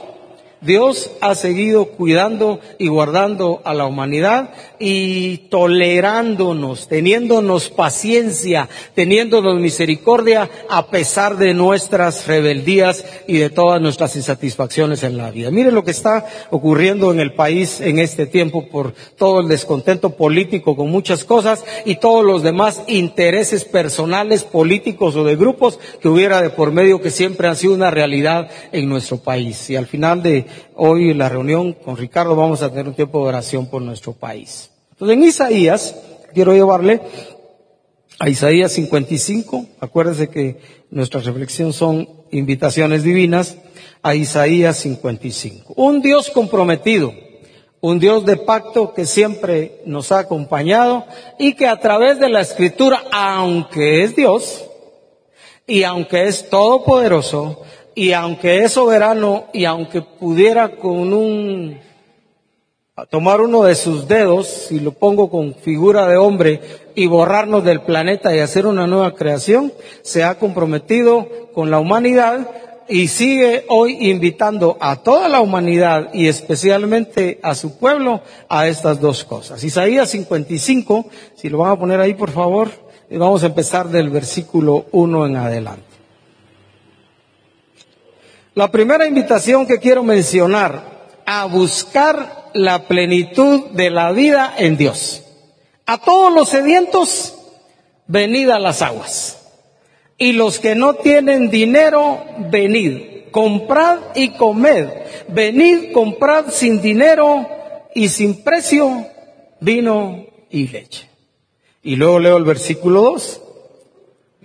Dios 0.61 1.11
ha 1.21 1.35
seguido 1.35 1.85
cuidando 1.85 2.59
y 2.79 2.87
guardando 2.87 3.61
a 3.63 3.75
la 3.75 3.85
humanidad 3.85 4.49
y 4.79 5.37
tolerándonos, 5.49 6.87
teniéndonos 6.87 7.69
paciencia, 7.69 8.67
teniéndonos 8.95 9.59
misericordia 9.59 10.49
a 10.69 10.87
pesar 10.87 11.37
de 11.37 11.53
nuestras 11.53 12.25
rebeldías 12.25 13.05
y 13.27 13.37
de 13.37 13.51
todas 13.51 13.81
nuestras 13.81 14.15
insatisfacciones 14.15 15.03
en 15.03 15.17
la 15.17 15.29
vida. 15.29 15.51
Mire 15.51 15.71
lo 15.71 15.83
que 15.83 15.91
está 15.91 16.25
ocurriendo 16.49 17.11
en 17.11 17.19
el 17.19 17.33
país 17.33 17.79
en 17.79 17.99
este 17.99 18.25
tiempo 18.25 18.67
por 18.67 18.93
todo 19.15 19.41
el 19.41 19.47
descontento 19.47 20.11
político 20.11 20.75
con 20.75 20.89
muchas 20.89 21.23
cosas 21.23 21.63
y 21.85 21.97
todos 21.97 22.25
los 22.25 22.41
demás 22.41 22.81
intereses 22.87 23.63
personales, 23.63 24.43
políticos 24.43 25.15
o 25.15 25.23
de 25.23 25.35
grupos 25.35 25.79
que 26.01 26.09
hubiera 26.09 26.41
de 26.41 26.49
por 26.49 26.71
medio 26.71 26.99
que 26.99 27.11
siempre 27.11 27.47
han 27.47 27.55
sido 27.55 27.75
una 27.75 27.91
realidad 27.91 28.49
en 28.71 28.89
nuestro 28.89 29.17
país. 29.17 29.69
Y 29.69 29.75
al 29.75 29.85
final 29.85 30.23
de 30.23 30.46
hoy 30.75 31.13
la 31.13 31.29
reunión 31.29 31.73
con 31.73 31.97
Ricardo 31.97 32.35
vamos 32.35 32.61
a 32.61 32.69
tener 32.69 32.87
un 32.87 32.93
tiempo 32.93 33.21
de 33.21 33.29
oración 33.29 33.67
por 33.67 33.81
nuestro 33.81 34.13
país. 34.13 34.71
Entonces 34.91 35.17
en 35.17 35.23
Isaías, 35.23 35.95
quiero 36.33 36.53
llevarle 36.53 37.01
a 38.19 38.29
Isaías 38.29 38.71
55, 38.71 39.65
acuérdense 39.79 40.29
que 40.29 40.59
nuestra 40.89 41.21
reflexión 41.21 41.73
son 41.73 42.09
invitaciones 42.31 43.03
divinas, 43.03 43.57
a 44.01 44.15
Isaías 44.15 44.77
55. 44.77 45.73
Un 45.75 46.01
Dios 46.01 46.29
comprometido, 46.29 47.13
un 47.81 47.99
Dios 47.99 48.25
de 48.25 48.37
pacto 48.37 48.93
que 48.93 49.05
siempre 49.05 49.81
nos 49.85 50.11
ha 50.11 50.19
acompañado 50.19 51.05
y 51.37 51.53
que 51.53 51.67
a 51.67 51.79
través 51.79 52.19
de 52.19 52.29
la 52.29 52.41
escritura, 52.41 53.03
aunque 53.11 54.03
es 54.03 54.15
Dios 54.15 54.65
y 55.67 55.83
aunque 55.83 56.27
es 56.27 56.49
todopoderoso, 56.49 57.61
y 57.97 58.13
aunque 58.13 58.63
es 58.63 58.73
soberano 58.73 59.45
y 59.53 59.65
aunque 59.65 60.03
pudiera 60.03 60.75
con 60.75 61.11
un 61.13 61.79
tomar 63.09 63.41
uno 63.41 63.63
de 63.63 63.73
sus 63.73 64.07
dedos, 64.07 64.45
si 64.45 64.79
lo 64.79 64.91
pongo 64.91 65.31
con 65.31 65.55
figura 65.55 66.07
de 66.07 66.15
hombre, 66.15 66.61
y 66.93 67.07
borrarnos 67.07 67.63
del 67.63 67.81
planeta 67.81 68.35
y 68.35 68.39
hacer 68.39 68.67
una 68.67 68.85
nueva 68.85 69.15
creación, 69.15 69.73
se 70.03 70.23
ha 70.23 70.37
comprometido 70.37 71.27
con 71.55 71.71
la 71.71 71.79
humanidad 71.79 72.47
y 72.87 73.07
sigue 73.07 73.65
hoy 73.67 74.11
invitando 74.11 74.77
a 74.79 74.97
toda 74.97 75.27
la 75.27 75.41
humanidad 75.41 76.13
y 76.13 76.27
especialmente 76.27 77.39
a 77.41 77.55
su 77.55 77.79
pueblo 77.79 78.21
a 78.47 78.67
estas 78.67 79.01
dos 79.01 79.23
cosas. 79.23 79.63
Isaías 79.63 80.11
55, 80.11 81.07
si 81.35 81.49
lo 81.49 81.57
van 81.57 81.71
a 81.71 81.79
poner 81.79 81.99
ahí 81.99 82.13
por 82.13 82.29
favor, 82.29 82.69
vamos 83.09 83.41
a 83.41 83.47
empezar 83.47 83.89
del 83.89 84.11
versículo 84.11 84.85
1 84.91 85.25
en 85.25 85.35
adelante. 85.35 85.96
La 88.57 88.71
primera 88.71 89.05
invitación 89.05 89.67
que 89.67 89.77
quiero 89.77 90.01
mencionar, 90.01 91.21
a 91.27 91.45
buscar 91.45 92.49
la 92.55 92.87
plenitud 92.87 93.67
de 93.69 93.91
la 93.91 94.11
vida 94.13 94.51
en 94.57 94.77
Dios. 94.77 95.21
A 95.85 95.99
todos 95.99 96.33
los 96.33 96.49
sedientos, 96.49 97.35
venid 98.07 98.49
a 98.49 98.57
las 98.57 98.81
aguas. 98.81 99.37
Y 100.17 100.31
los 100.31 100.57
que 100.57 100.73
no 100.73 100.95
tienen 100.95 101.51
dinero, 101.51 102.19
venid. 102.49 103.29
Comprad 103.29 103.99
y 104.15 104.29
comed. 104.29 104.89
Venid, 105.27 105.91
comprad 105.91 106.49
sin 106.49 106.81
dinero 106.81 107.47
y 107.93 108.09
sin 108.09 108.43
precio 108.43 109.05
vino 109.59 110.25
y 110.49 110.67
leche. 110.69 111.07
Y 111.83 111.95
luego 111.95 112.19
leo 112.19 112.37
el 112.37 112.43
versículo 112.43 113.03
2. 113.03 113.41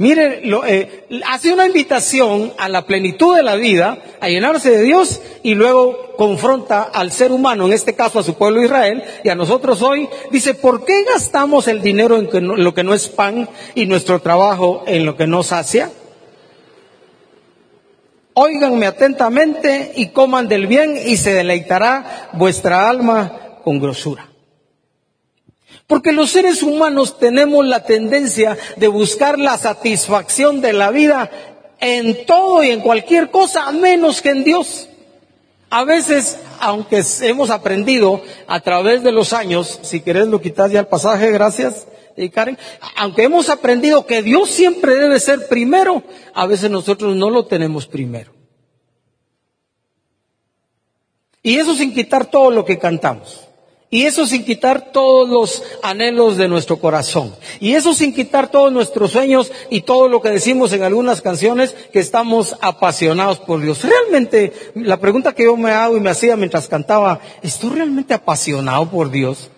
Mire, 0.02 0.40
lo, 0.44 0.66
eh, 0.66 1.04
hace 1.28 1.52
una 1.52 1.64
invitación 1.64 2.52
a 2.58 2.68
la 2.68 2.86
plenitud 2.86 3.36
de 3.36 3.44
la 3.44 3.54
vida, 3.54 3.98
a 4.18 4.28
llenarse 4.28 4.72
de 4.72 4.82
Dios 4.82 5.20
y 5.44 5.54
luego 5.54 6.16
confronta 6.16 6.82
al 6.82 7.12
ser 7.12 7.30
humano, 7.30 7.66
en 7.66 7.72
este 7.72 7.94
caso 7.94 8.18
a 8.18 8.24
su 8.24 8.34
pueblo 8.34 8.60
Israel 8.64 9.04
y 9.22 9.28
a 9.28 9.36
nosotros 9.36 9.80
hoy, 9.80 10.08
dice, 10.32 10.54
¿por 10.54 10.84
qué 10.84 11.04
gastamos 11.04 11.68
el 11.68 11.82
dinero 11.82 12.16
en 12.16 12.64
lo 12.64 12.74
que 12.74 12.82
no 12.82 12.94
es 12.94 13.08
pan 13.08 13.48
y 13.76 13.86
nuestro 13.86 14.18
trabajo 14.18 14.82
en 14.88 15.06
lo 15.06 15.16
que 15.16 15.28
no 15.28 15.44
sacia? 15.44 15.92
Óiganme 18.34 18.86
atentamente 18.86 19.92
y 19.94 20.08
coman 20.08 20.48
del 20.48 20.66
bien 20.66 20.98
y 21.06 21.16
se 21.16 21.32
deleitará 21.32 22.28
vuestra 22.32 22.88
alma 22.88 23.60
con 23.62 23.78
grosura. 23.78 24.31
Porque 25.92 26.12
los 26.12 26.30
seres 26.30 26.62
humanos 26.62 27.18
tenemos 27.18 27.66
la 27.66 27.84
tendencia 27.84 28.56
de 28.78 28.88
buscar 28.88 29.38
la 29.38 29.58
satisfacción 29.58 30.62
de 30.62 30.72
la 30.72 30.90
vida 30.90 31.30
en 31.80 32.24
todo 32.24 32.64
y 32.64 32.70
en 32.70 32.80
cualquier 32.80 33.30
cosa, 33.30 33.70
menos 33.72 34.22
que 34.22 34.30
en 34.30 34.42
Dios. 34.42 34.88
A 35.68 35.84
veces, 35.84 36.38
aunque 36.60 37.02
hemos 37.20 37.50
aprendido 37.50 38.22
a 38.46 38.60
través 38.60 39.02
de 39.02 39.12
los 39.12 39.34
años, 39.34 39.80
si 39.82 40.00
querés 40.00 40.28
lo 40.28 40.40
quitas 40.40 40.72
ya 40.72 40.80
el 40.80 40.86
pasaje, 40.86 41.30
gracias, 41.30 41.86
y 42.16 42.30
Karen, 42.30 42.56
aunque 42.96 43.24
hemos 43.24 43.50
aprendido 43.50 44.06
que 44.06 44.22
Dios 44.22 44.48
siempre 44.48 44.94
debe 44.94 45.20
ser 45.20 45.46
primero, 45.46 46.02
a 46.32 46.46
veces 46.46 46.70
nosotros 46.70 47.14
no 47.16 47.28
lo 47.28 47.44
tenemos 47.44 47.86
primero. 47.86 48.32
Y 51.42 51.58
eso 51.58 51.74
sin 51.74 51.92
quitar 51.92 52.30
todo 52.30 52.50
lo 52.50 52.64
que 52.64 52.78
cantamos. 52.78 53.51
Y 53.92 54.06
eso 54.06 54.24
sin 54.24 54.42
quitar 54.42 54.90
todos 54.90 55.28
los 55.28 55.62
anhelos 55.82 56.38
de 56.38 56.48
nuestro 56.48 56.78
corazón. 56.78 57.36
Y 57.60 57.74
eso 57.74 57.92
sin 57.92 58.14
quitar 58.14 58.50
todos 58.50 58.72
nuestros 58.72 59.10
sueños 59.10 59.52
y 59.68 59.82
todo 59.82 60.08
lo 60.08 60.22
que 60.22 60.30
decimos 60.30 60.72
en 60.72 60.82
algunas 60.82 61.20
canciones 61.20 61.76
que 61.92 61.98
estamos 61.98 62.56
apasionados 62.62 63.38
por 63.40 63.60
Dios. 63.60 63.84
Realmente, 63.84 64.54
la 64.76 64.98
pregunta 64.98 65.34
que 65.34 65.44
yo 65.44 65.58
me 65.58 65.72
hago 65.72 65.98
y 65.98 66.00
me 66.00 66.08
hacía 66.08 66.36
mientras 66.36 66.68
cantaba, 66.68 67.20
¿estoy 67.42 67.68
realmente 67.68 68.14
apasionado 68.14 68.88
por 68.88 69.10
Dios? 69.10 69.50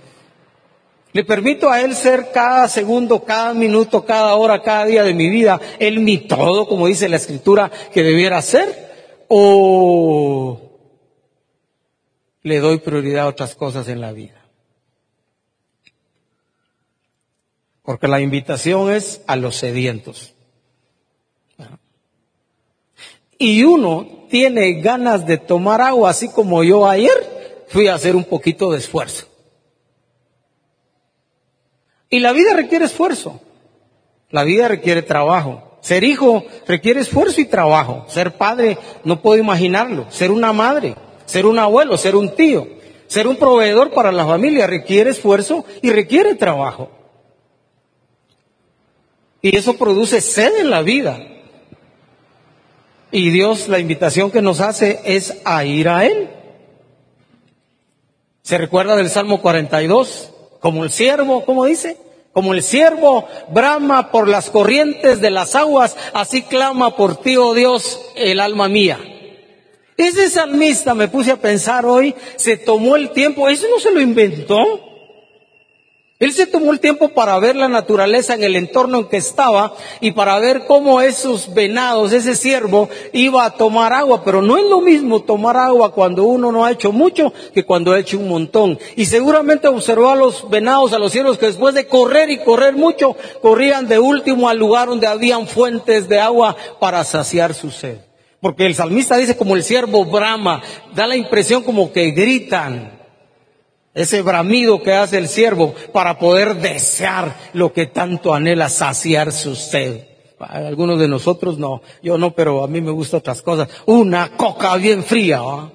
¿Le 1.13 1.23
permito 1.23 1.71
a 1.71 1.81
Él 1.81 1.95
ser 1.95 2.33
cada 2.33 2.67
segundo, 2.67 3.23
cada 3.23 3.55
minuto, 3.55 4.05
cada 4.05 4.35
hora, 4.35 4.63
cada 4.63 4.85
día 4.85 5.05
de 5.05 5.15
mi 5.15 5.31
vida, 5.31 5.61
Él 5.79 6.01
mi 6.01 6.19
todo, 6.19 6.67
como 6.67 6.89
dice 6.89 7.09
la 7.09 7.19
Escritura, 7.19 7.71
que 7.93 8.03
debiera 8.03 8.43
ser? 8.43 9.27
¿O 9.29 10.64
le 12.45 12.61
doy 12.61 12.79
prioridad 12.79 13.25
a 13.25 13.29
otras 13.29 13.55
cosas 13.55 13.89
en 13.89 14.01
la 14.01 14.13
vida. 14.13 14.41
Porque 17.83 18.07
la 18.07 18.21
invitación 18.21 18.93
es 18.93 19.23
a 19.27 19.35
los 19.37 19.57
sedientos. 19.57 20.35
Y 23.39 23.65
uno 23.65 24.27
tiene 24.31 24.81
ganas 24.81 25.27
de 25.27 25.39
tomar 25.39 25.81
agua, 25.81 26.11
así 26.11 26.29
como 26.29 26.63
yo 26.63 26.87
ayer 26.87 27.65
fui 27.69 27.89
a 27.89 27.95
hacer 27.95 28.15
un 28.15 28.25
poquito 28.25 28.71
de 28.71 28.79
esfuerzo. 28.79 29.27
Y 32.11 32.21
la 32.21 32.33
vida 32.33 32.55
requiere 32.55 32.85
esfuerzo. 32.85 33.41
La 34.31 34.45
vida 34.45 34.69
requiere 34.69 35.03
trabajo. 35.03 35.79
Ser 35.81 36.05
hijo 36.05 36.45
requiere 36.67 37.01
esfuerzo 37.01 37.41
y 37.41 37.47
trabajo. 37.47 38.05
Ser 38.09 38.37
padre 38.37 38.79
no 39.03 39.21
puedo 39.21 39.41
imaginarlo. 39.41 40.11
Ser 40.11 40.31
una 40.31 40.53
madre 40.53 40.95
ser 41.27 41.47
un 41.47 41.59
abuelo, 41.59 41.97
ser 41.97 42.17
un 42.17 42.35
tío, 42.35 42.67
ser 43.07 43.27
un 43.27 43.37
proveedor 43.37 43.93
para 43.93 44.13
la 44.13 44.27
familia 44.27 44.67
requiere 44.67 45.11
esfuerzo 45.11 45.65
y 45.83 45.91
requiere 45.91 46.35
trabajo. 46.35 46.91
Y 49.43 49.57
eso 49.57 49.77
produce 49.77 50.21
sed 50.21 50.57
en 50.59 50.71
la 50.71 50.83
vida. 50.83 51.19
Y 53.11 53.31
Dios, 53.31 53.69
la 53.69 53.79
invitación 53.79 54.31
que 54.31 54.43
nos 54.43 54.61
hace 54.61 55.01
es 55.05 55.41
a 55.45 55.65
ir 55.65 55.89
a 55.89 56.07
Él. 56.07 56.31
¿Se 58.43 58.59
recuerda 58.59 58.97
del 58.97 59.11
Salmo 59.11 59.41
42? 59.41 60.33
Como 60.61 60.83
el 60.83 60.91
siervo, 60.91 61.45
¿cómo 61.45 61.67
dice? 61.67 61.99
Como 62.33 62.55
el 62.55 62.63
siervo 62.63 63.29
brama 63.51 64.11
por 64.11 64.29
las 64.29 64.51
corrientes 64.51 65.21
de 65.21 65.31
las 65.31 65.55
aguas, 65.55 65.97
así 66.13 66.43
clama 66.43 66.97
por 66.97 67.17
ti, 67.17 67.37
oh 67.37 67.55
Dios, 67.55 68.01
el 68.17 68.41
alma 68.41 68.69
mía. 68.69 68.99
Ese 69.97 70.29
salmista, 70.29 70.95
me 70.95 71.09
puse 71.09 71.31
a 71.31 71.37
pensar 71.37 71.87
hoy, 71.87 72.15
se 72.37 72.57
tomó 72.57 72.97
el 72.97 73.11
tiempo, 73.11 73.49
eso 73.49 73.67
no 73.71 73.79
se 73.79 73.93
lo 73.93 74.01
inventó. 74.01 74.95
Él 76.21 76.33
se 76.33 76.47
tomó 76.47 76.73
el 76.73 76.81
tiempo 76.81 77.09
para 77.09 77.39
ver 77.39 77.55
la 77.55 77.69
naturaleza 77.69 78.35
en 78.35 78.45
el 78.45 78.57
entorno 78.57 78.99
en 78.99 79.09
que 79.09 79.17
estaba 79.17 79.75
y 80.01 80.13
para 80.13 80.39
ver 80.39 80.65
cómo 80.65 81.01
esos 81.01 81.53
venados, 81.53 82.13
ese 82.13 82.37
ciervo, 82.37 82.89
iba 83.13 83.45
a 83.45 83.51
tomar 83.51 83.93
agua. 83.93 84.23
Pero 84.25 84.41
no 84.41 84.57
es 84.57 84.65
lo 84.65 84.81
mismo 84.81 85.21
tomar 85.21 85.57
agua 85.57 85.93
cuando 85.93 86.25
uno 86.25 86.51
no 86.51 86.65
ha 86.65 86.71
hecho 86.71 86.93
mucho 86.93 87.33
que 87.53 87.67
cuando 87.67 87.93
ha 87.93 87.99
hecho 87.99 88.19
un 88.19 88.29
montón. 88.29 88.79
Y 88.97 89.07
seguramente 89.07 89.69
observó 89.69 90.13
a 90.13 90.17
los 90.17 90.49
venados, 90.49 90.93
a 90.93 90.99
los 90.99 91.13
ciervos 91.13 91.37
que 91.37 91.47
después 91.47 91.75
de 91.75 91.89
correr 91.89 92.31
y 92.31 92.39
correr 92.39 92.75
mucho, 92.75 93.17
corrían 93.43 93.89
de 93.89 93.99
último 93.99 94.49
al 94.49 94.59
lugar 94.59 94.89
donde 94.89 95.09
habían 95.09 95.49
fuentes 95.49 96.09
de 96.09 96.21
agua 96.21 96.57
para 96.79 97.03
saciar 97.05 97.55
su 97.55 97.71
sed. 97.71 97.99
Porque 98.45 98.67
el 98.67 98.75
salmista 98.75 99.17
dice 99.17 99.39
como 99.39 99.57
el 99.57 99.63
siervo 99.63 100.05
brama, 100.05 100.61
da 100.95 101.07
la 101.07 101.17
impresión 101.17 101.63
como 101.63 101.91
que 101.91 102.11
gritan 102.11 103.01
ese 103.95 104.21
bramido 104.21 104.83
que 104.83 104.93
hace 104.93 105.17
el 105.17 105.29
siervo 105.29 105.75
para 105.95 106.19
poder 106.19 106.57
desear 106.57 107.35
lo 107.55 107.73
que 107.73 107.87
tanto 107.87 108.35
anhela 108.35 108.69
saciarse 108.69 109.49
usted. 109.49 110.09
Algunos 110.39 111.01
de 111.01 111.09
nosotros 111.09 111.57
no, 111.57 111.81
yo 112.03 112.19
no, 112.19 112.33
pero 112.33 112.63
a 112.63 112.69
mí 112.69 112.83
me 112.83 112.91
gustan 112.91 113.21
otras 113.21 113.41
cosas. 113.41 113.67
Una 113.87 114.37
coca 114.37 114.77
bien 114.77 115.03
fría. 115.05 115.41
¿eh? 115.41 115.71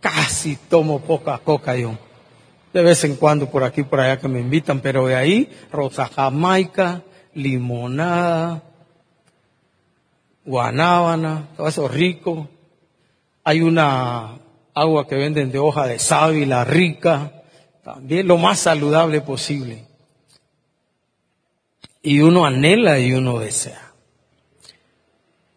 Casi 0.00 0.56
tomo 0.70 1.00
poca 1.00 1.36
coca 1.36 1.76
yo. 1.76 1.98
De 2.72 2.82
vez 2.82 3.04
en 3.04 3.16
cuando 3.16 3.50
por 3.50 3.62
aquí, 3.62 3.82
por 3.82 4.00
allá 4.00 4.18
que 4.18 4.28
me 4.28 4.40
invitan, 4.40 4.80
pero 4.80 5.06
de 5.06 5.16
ahí, 5.16 5.50
Rosa 5.70 6.06
Jamaica, 6.06 7.02
limonada, 7.34 8.62
guanábana, 10.44 11.48
todo 11.56 11.68
eso 11.68 11.88
rico. 11.88 12.48
Hay 13.44 13.60
una 13.60 14.38
agua 14.74 15.06
que 15.06 15.16
venden 15.16 15.52
de 15.52 15.58
hoja 15.58 15.86
de 15.86 15.98
sábila 15.98 16.64
rica, 16.64 17.42
también 17.82 18.26
lo 18.26 18.38
más 18.38 18.58
saludable 18.60 19.20
posible. 19.20 19.86
Y 22.02 22.20
uno 22.20 22.44
anhela 22.44 22.98
y 22.98 23.12
uno 23.12 23.38
desea. 23.38 23.92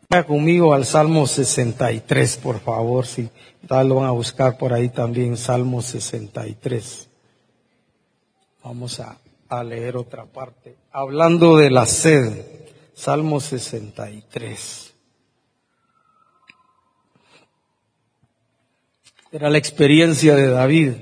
Vaya 0.10 0.26
conmigo 0.26 0.74
al 0.74 0.86
Salmo 0.86 1.28
63, 1.28 2.38
por 2.38 2.62
favor, 2.62 3.06
si 3.06 3.30
tal 3.68 3.90
lo 3.90 3.96
van 3.96 4.06
a 4.06 4.12
buscar 4.12 4.58
por 4.58 4.72
ahí 4.72 4.88
también, 4.88 5.36
Salmo 5.36 5.82
63. 5.82 7.10
Vamos 8.64 9.02
a, 9.02 9.18
a 9.50 9.64
leer 9.64 9.98
otra 9.98 10.26
parte. 10.26 10.76
Hablando 10.92 11.58
de 11.58 11.70
la 11.70 11.86
sed, 11.86 12.46
Salmo 12.94 13.40
63. 13.40 14.94
Era 19.32 19.50
la 19.50 19.58
experiencia 19.58 20.36
de 20.36 20.48
David. 20.48 20.94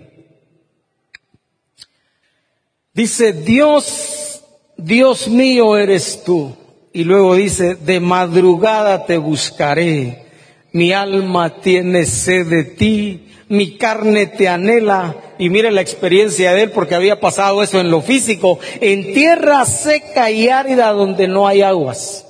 Dice, 2.93 3.33
Dios, 3.33 4.43
Dios 4.77 5.27
mío 5.27 5.77
eres 5.77 6.23
tú. 6.23 6.55
Y 6.93 7.03
luego 7.03 7.35
dice, 7.35 7.75
de 7.75 7.99
madrugada 7.99 9.05
te 9.05 9.17
buscaré. 9.17 10.25
Mi 10.71 10.91
alma 10.91 11.61
tiene 11.61 12.05
sed 12.05 12.47
de 12.47 12.63
ti, 12.63 13.24
mi 13.49 13.77
carne 13.77 14.27
te 14.27 14.47
anhela. 14.47 15.15
Y 15.37 15.49
mire 15.49 15.71
la 15.71 15.81
experiencia 15.81 16.53
de 16.53 16.63
él, 16.63 16.71
porque 16.71 16.95
había 16.95 17.19
pasado 17.19 17.61
eso 17.61 17.79
en 17.79 17.91
lo 17.91 18.01
físico, 18.01 18.59
en 18.79 19.13
tierra 19.13 19.65
seca 19.65 20.31
y 20.31 20.47
árida 20.47 20.91
donde 20.91 21.27
no 21.27 21.47
hay 21.47 21.61
aguas. 21.61 22.25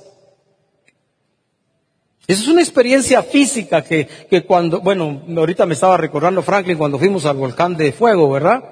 Esa 2.26 2.42
es 2.42 2.48
una 2.48 2.60
experiencia 2.60 3.22
física 3.22 3.82
que, 3.82 4.08
que 4.28 4.42
cuando, 4.42 4.80
bueno, 4.80 5.22
ahorita 5.36 5.64
me 5.64 5.74
estaba 5.74 5.96
recordando 5.96 6.42
Franklin 6.42 6.76
cuando 6.76 6.98
fuimos 6.98 7.24
al 7.24 7.36
volcán 7.36 7.76
de 7.76 7.92
fuego, 7.92 8.28
¿verdad? 8.28 8.64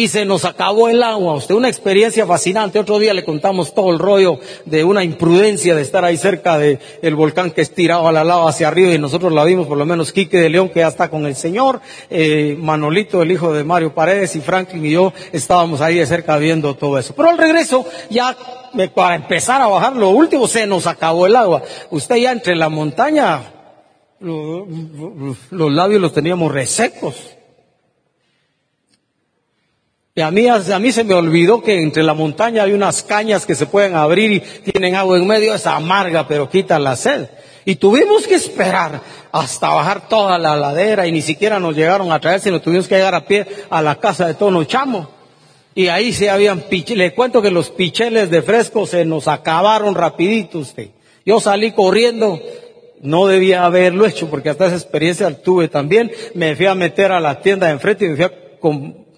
Y 0.00 0.08
se 0.08 0.24
nos 0.24 0.46
acabó 0.46 0.88
el 0.88 1.02
agua. 1.02 1.34
Usted, 1.34 1.54
una 1.54 1.68
experiencia 1.68 2.24
fascinante. 2.24 2.78
Otro 2.78 2.98
día 2.98 3.12
le 3.12 3.22
contamos 3.22 3.74
todo 3.74 3.90
el 3.90 3.98
rollo 3.98 4.38
de 4.64 4.82
una 4.82 5.04
imprudencia 5.04 5.76
de 5.76 5.82
estar 5.82 6.06
ahí 6.06 6.16
cerca 6.16 6.56
del 6.56 6.78
el 7.02 7.14
volcán 7.14 7.50
que 7.50 7.60
estiraba 7.60 8.10
la 8.10 8.24
lava 8.24 8.48
hacia 8.48 8.68
arriba 8.68 8.94
y 8.94 8.98
nosotros 8.98 9.30
la 9.30 9.44
vimos, 9.44 9.66
por 9.66 9.76
lo 9.76 9.84
menos 9.84 10.14
Quique 10.14 10.38
de 10.38 10.48
León, 10.48 10.70
que 10.70 10.80
ya 10.80 10.88
está 10.88 11.10
con 11.10 11.26
el 11.26 11.36
Señor, 11.36 11.82
eh, 12.08 12.56
Manolito, 12.58 13.20
el 13.20 13.30
hijo 13.30 13.52
de 13.52 13.62
Mario 13.62 13.92
Paredes 13.92 14.34
y 14.36 14.40
Franklin 14.40 14.86
y 14.86 14.92
yo 14.92 15.12
estábamos 15.32 15.82
ahí 15.82 15.96
de 15.96 16.06
cerca 16.06 16.38
viendo 16.38 16.74
todo 16.76 16.98
eso. 16.98 17.14
Pero 17.14 17.28
al 17.28 17.36
regreso, 17.36 17.84
ya 18.08 18.34
para 18.94 19.16
empezar 19.16 19.60
a 19.60 19.66
bajar 19.66 19.96
lo 19.96 20.08
último, 20.08 20.48
se 20.48 20.66
nos 20.66 20.86
acabó 20.86 21.26
el 21.26 21.36
agua. 21.36 21.62
Usted 21.90 22.16
ya 22.16 22.32
entre 22.32 22.56
la 22.56 22.70
montaña, 22.70 23.52
los 24.18 25.36
labios 25.50 26.00
los 26.00 26.14
teníamos 26.14 26.50
resecos. 26.50 27.36
Y 30.20 30.22
a 30.22 30.30
mí, 30.30 30.92
se 30.92 31.02
me 31.02 31.14
olvidó 31.14 31.62
que 31.62 31.80
entre 31.80 32.02
la 32.02 32.12
montaña 32.12 32.64
hay 32.64 32.74
unas 32.74 33.02
cañas 33.02 33.46
que 33.46 33.54
se 33.54 33.64
pueden 33.64 33.94
abrir 33.94 34.30
y 34.30 34.40
tienen 34.70 34.94
agua 34.94 35.16
en 35.16 35.26
medio, 35.26 35.54
es 35.54 35.66
amarga, 35.66 36.28
pero 36.28 36.50
quitan 36.50 36.84
la 36.84 36.94
sed. 36.94 37.30
Y 37.64 37.76
tuvimos 37.76 38.26
que 38.26 38.34
esperar 38.34 39.00
hasta 39.32 39.70
bajar 39.70 40.10
toda 40.10 40.38
la 40.38 40.56
ladera 40.56 41.06
y 41.06 41.12
ni 41.12 41.22
siquiera 41.22 41.58
nos 41.58 41.74
llegaron 41.74 42.12
a 42.12 42.20
traer, 42.20 42.38
sino 42.38 42.60
tuvimos 42.60 42.86
que 42.86 42.96
llegar 42.96 43.14
a 43.14 43.24
pie 43.24 43.46
a 43.70 43.80
la 43.80 43.94
casa 43.94 44.26
de 44.26 44.34
Tono 44.34 44.62
Chamo. 44.64 45.08
Y 45.74 45.88
ahí 45.88 46.12
se 46.12 46.28
habían 46.28 46.60
picheles, 46.60 46.98
le 46.98 47.14
cuento 47.14 47.40
que 47.40 47.50
los 47.50 47.70
picheles 47.70 48.28
de 48.28 48.42
fresco 48.42 48.86
se 48.86 49.06
nos 49.06 49.26
acabaron 49.26 49.94
rapidito 49.94 50.58
usted. 50.58 50.90
Yo 51.24 51.40
salí 51.40 51.72
corriendo, 51.72 52.38
no 53.00 53.26
debía 53.26 53.64
haberlo 53.64 54.04
hecho 54.04 54.28
porque 54.28 54.50
hasta 54.50 54.66
esa 54.66 54.76
experiencia 54.76 55.42
tuve 55.42 55.68
también. 55.68 56.12
Me 56.34 56.54
fui 56.56 56.66
a 56.66 56.74
meter 56.74 57.10
a 57.10 57.20
la 57.20 57.40
tienda 57.40 57.68
de 57.68 57.72
enfrente 57.72 58.04
y 58.04 58.08
me 58.08 58.16
fui 58.16 58.24
a 58.26 58.32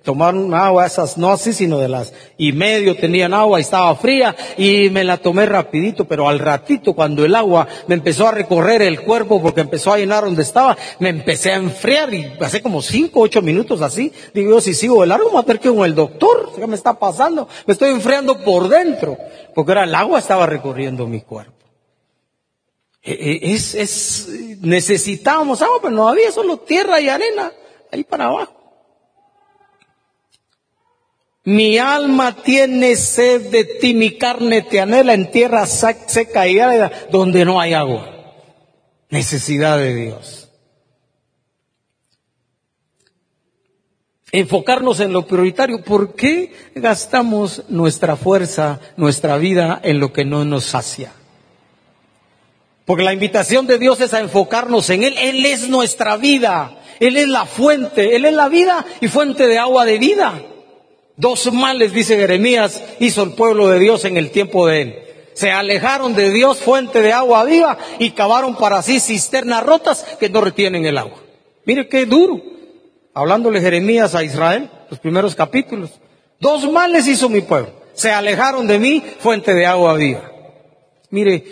tomaron 0.03 0.53
agua, 0.55 0.87
esas 0.87 1.17
no 1.17 1.31
así, 1.31 1.53
sino 1.53 1.79
de 1.79 1.89
las 1.89 2.13
y 2.37 2.53
medio 2.53 2.97
tenían 2.97 3.35
agua 3.35 3.59
y 3.59 3.63
estaba 3.63 3.95
fría 3.97 4.35
y 4.57 4.91
me 4.91 5.05
la 5.05 5.19
tomé 5.19 5.47
rapidito, 5.47 6.05
pero 6.07 6.29
al 6.29 6.39
ratito 6.39 6.95
cuando 6.95 7.25
el 7.25 7.35
agua 7.35 7.67
me 7.87 7.95
empezó 7.95 8.29
a 8.29 8.33
recorrer 8.33 8.83
el 8.83 9.03
cuerpo 9.03 9.41
porque 9.41 9.61
empezó 9.61 9.93
a 9.93 9.99
llenar 9.99 10.25
donde 10.25 10.43
estaba, 10.43 10.77
me 10.99 11.09
empecé 11.09 11.53
a 11.53 11.57
enfriar 11.57 12.13
y 12.13 12.33
hace 12.41 12.61
como 12.63 12.83
cinco, 12.83 13.21
ocho 13.21 13.43
minutos 13.43 13.81
así, 13.81 14.13
digo 14.35 14.51
yo, 14.51 14.61
si 14.61 14.75
sigo 14.75 15.01
de 15.03 15.07
largo 15.07 15.27
me 15.27 15.43
voy 15.43 15.45
a 15.49 15.59
que 15.59 15.69
con 15.69 15.85
el 15.85 15.95
doctor, 15.95 16.53
¿qué 16.57 16.67
me 16.67 16.75
está 16.75 16.99
pasando? 16.99 17.49
Me 17.67 17.73
estoy 17.73 17.91
enfriando 17.91 18.43
por 18.43 18.69
dentro, 18.69 19.17
porque 19.55 19.73
era 19.73 19.85
el 19.85 19.95
agua 19.95 20.19
estaba 20.19 20.47
recorriendo 20.47 21.07
mi 21.07 21.21
cuerpo. 21.21 21.53
E, 23.03 23.13
e, 23.13 23.53
es, 23.53 23.75
es, 23.75 24.29
necesitábamos 24.61 25.61
agua, 25.61 25.79
pero 25.83 25.95
no 25.95 26.09
había 26.09 26.31
solo 26.31 26.59
tierra 26.59 27.01
y 27.01 27.09
arena, 27.09 27.53
ahí 27.91 28.05
para 28.05 28.27
abajo. 28.27 28.62
Mi 31.45 31.77
alma 31.79 32.37
tiene 32.37 32.95
sed 32.95 33.51
de 33.51 33.65
ti, 33.65 33.95
mi 33.95 34.17
carne 34.17 34.63
te 34.63 34.81
anhela 34.81 35.13
en 35.13 35.31
tierra 35.31 35.67
seca 35.67 36.47
y 36.47 36.61
árida 36.61 36.93
donde 37.11 37.45
no 37.45 37.61
hay 37.61 37.75
agua. 37.75 38.09
Necesidad 39.11 39.79
de 39.79 39.95
Dios. 39.95 40.49
Enfocarnos 44.31 45.01
en 45.01 45.13
lo 45.13 45.27
prioritario. 45.27 45.83
¿Por 45.83 46.15
qué 46.15 46.55
gastamos 46.77 47.65
nuestra 47.69 48.17
fuerza, 48.17 48.81
nuestra 48.97 49.37
vida 49.37 49.81
en 49.83 49.99
lo 49.99 50.13
que 50.13 50.25
no 50.25 50.45
nos 50.45 50.65
sacia? 50.65 51.13
Porque 52.87 53.03
la 53.03 53.13
invitación 53.13 53.67
de 53.67 53.79
Dios 53.79 54.01
es 54.01 54.15
a 54.15 54.21
enfocarnos 54.21 54.89
en 54.91 55.03
Él. 55.03 55.15
Él 55.19 55.45
es 55.45 55.69
nuestra 55.69 56.17
vida. 56.17 56.79
Él 57.01 57.17
es 57.17 57.29
la 57.29 57.47
fuente. 57.47 58.17
Él 58.17 58.25
es 58.25 58.33
la 58.33 58.49
vida 58.49 58.87
y 59.01 59.09
fuente 59.09 59.47
de 59.47 59.59
agua 59.59 59.85
de 59.85 59.99
vida. 59.99 60.41
Dos 61.17 61.53
males, 61.53 61.93
dice 61.93 62.17
Jeremías, 62.17 62.83
hizo 63.01 63.23
el 63.23 63.33
pueblo 63.33 63.69
de 63.69 63.79
Dios 63.79 64.05
en 64.05 64.17
el 64.17 64.31
tiempo 64.31 64.67
de 64.67 64.83
él. 64.83 64.99
Se 65.35 65.51
alejaron 65.51 66.15
de 66.15 66.31
Dios, 66.31 66.59
fuente 66.59 67.01
de 67.01 67.13
agua 67.13 67.45
viva, 67.45 67.79
y 67.99 68.11
cavaron 68.11 68.57
para 68.57 68.83
sí 68.83 69.01
cisternas 69.01 69.63
rotas 69.63 70.05
que 70.19 70.29
no 70.29 70.41
retienen 70.41 70.85
el 70.85 70.99
agua. 70.99 71.23
Mire 71.65 71.89
qué 71.89 72.07
duro. 72.07 72.41
Hablándole 73.15 73.61
Jeremías 73.61 74.15
a 74.15 74.25
Israel, 74.25 74.71
los 74.91 74.99
primeros 74.99 75.35
capítulos. 75.35 75.91
Dos 76.41 76.71
males 76.71 77.07
hizo 77.07 77.29
mi 77.29 77.43
pueblo. 77.43 77.73
Se 77.95 78.11
alejaron 78.11 78.67
de 78.67 78.79
mí, 78.79 79.03
fuente 79.21 79.55
de 79.55 79.67
agua 79.67 79.95
viva. 79.95 80.31
Mire, 81.11 81.45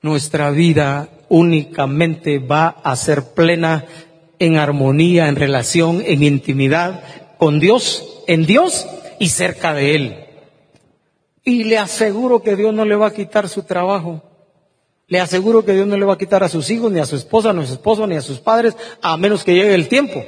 nuestra 0.00 0.50
vida 0.50 1.08
únicamente 1.28 2.38
va 2.38 2.68
a 2.82 2.94
ser 2.96 3.34
plena 3.34 3.84
en 4.38 4.56
armonía, 4.56 5.28
en 5.28 5.36
relación, 5.36 6.02
en 6.04 6.22
intimidad 6.22 7.02
con 7.36 7.60
Dios 7.60 8.19
en 8.30 8.46
Dios 8.46 8.86
y 9.18 9.28
cerca 9.28 9.74
de 9.74 9.96
Él. 9.96 10.24
Y 11.42 11.64
le 11.64 11.78
aseguro 11.78 12.44
que 12.44 12.54
Dios 12.54 12.72
no 12.72 12.84
le 12.84 12.94
va 12.94 13.08
a 13.08 13.12
quitar 13.12 13.48
su 13.48 13.64
trabajo. 13.64 14.22
Le 15.08 15.18
aseguro 15.18 15.64
que 15.64 15.72
Dios 15.72 15.88
no 15.88 15.96
le 15.96 16.04
va 16.04 16.14
a 16.14 16.18
quitar 16.18 16.44
a 16.44 16.48
sus 16.48 16.70
hijos, 16.70 16.92
ni 16.92 17.00
a 17.00 17.06
su 17.06 17.16
esposa, 17.16 17.52
ni 17.52 17.64
a 17.64 17.66
su 17.66 17.72
esposo, 17.72 18.06
ni 18.06 18.14
a 18.14 18.20
sus 18.20 18.38
padres, 18.38 18.76
a 19.02 19.16
menos 19.16 19.42
que 19.42 19.54
llegue 19.54 19.74
el 19.74 19.88
tiempo. 19.88 20.24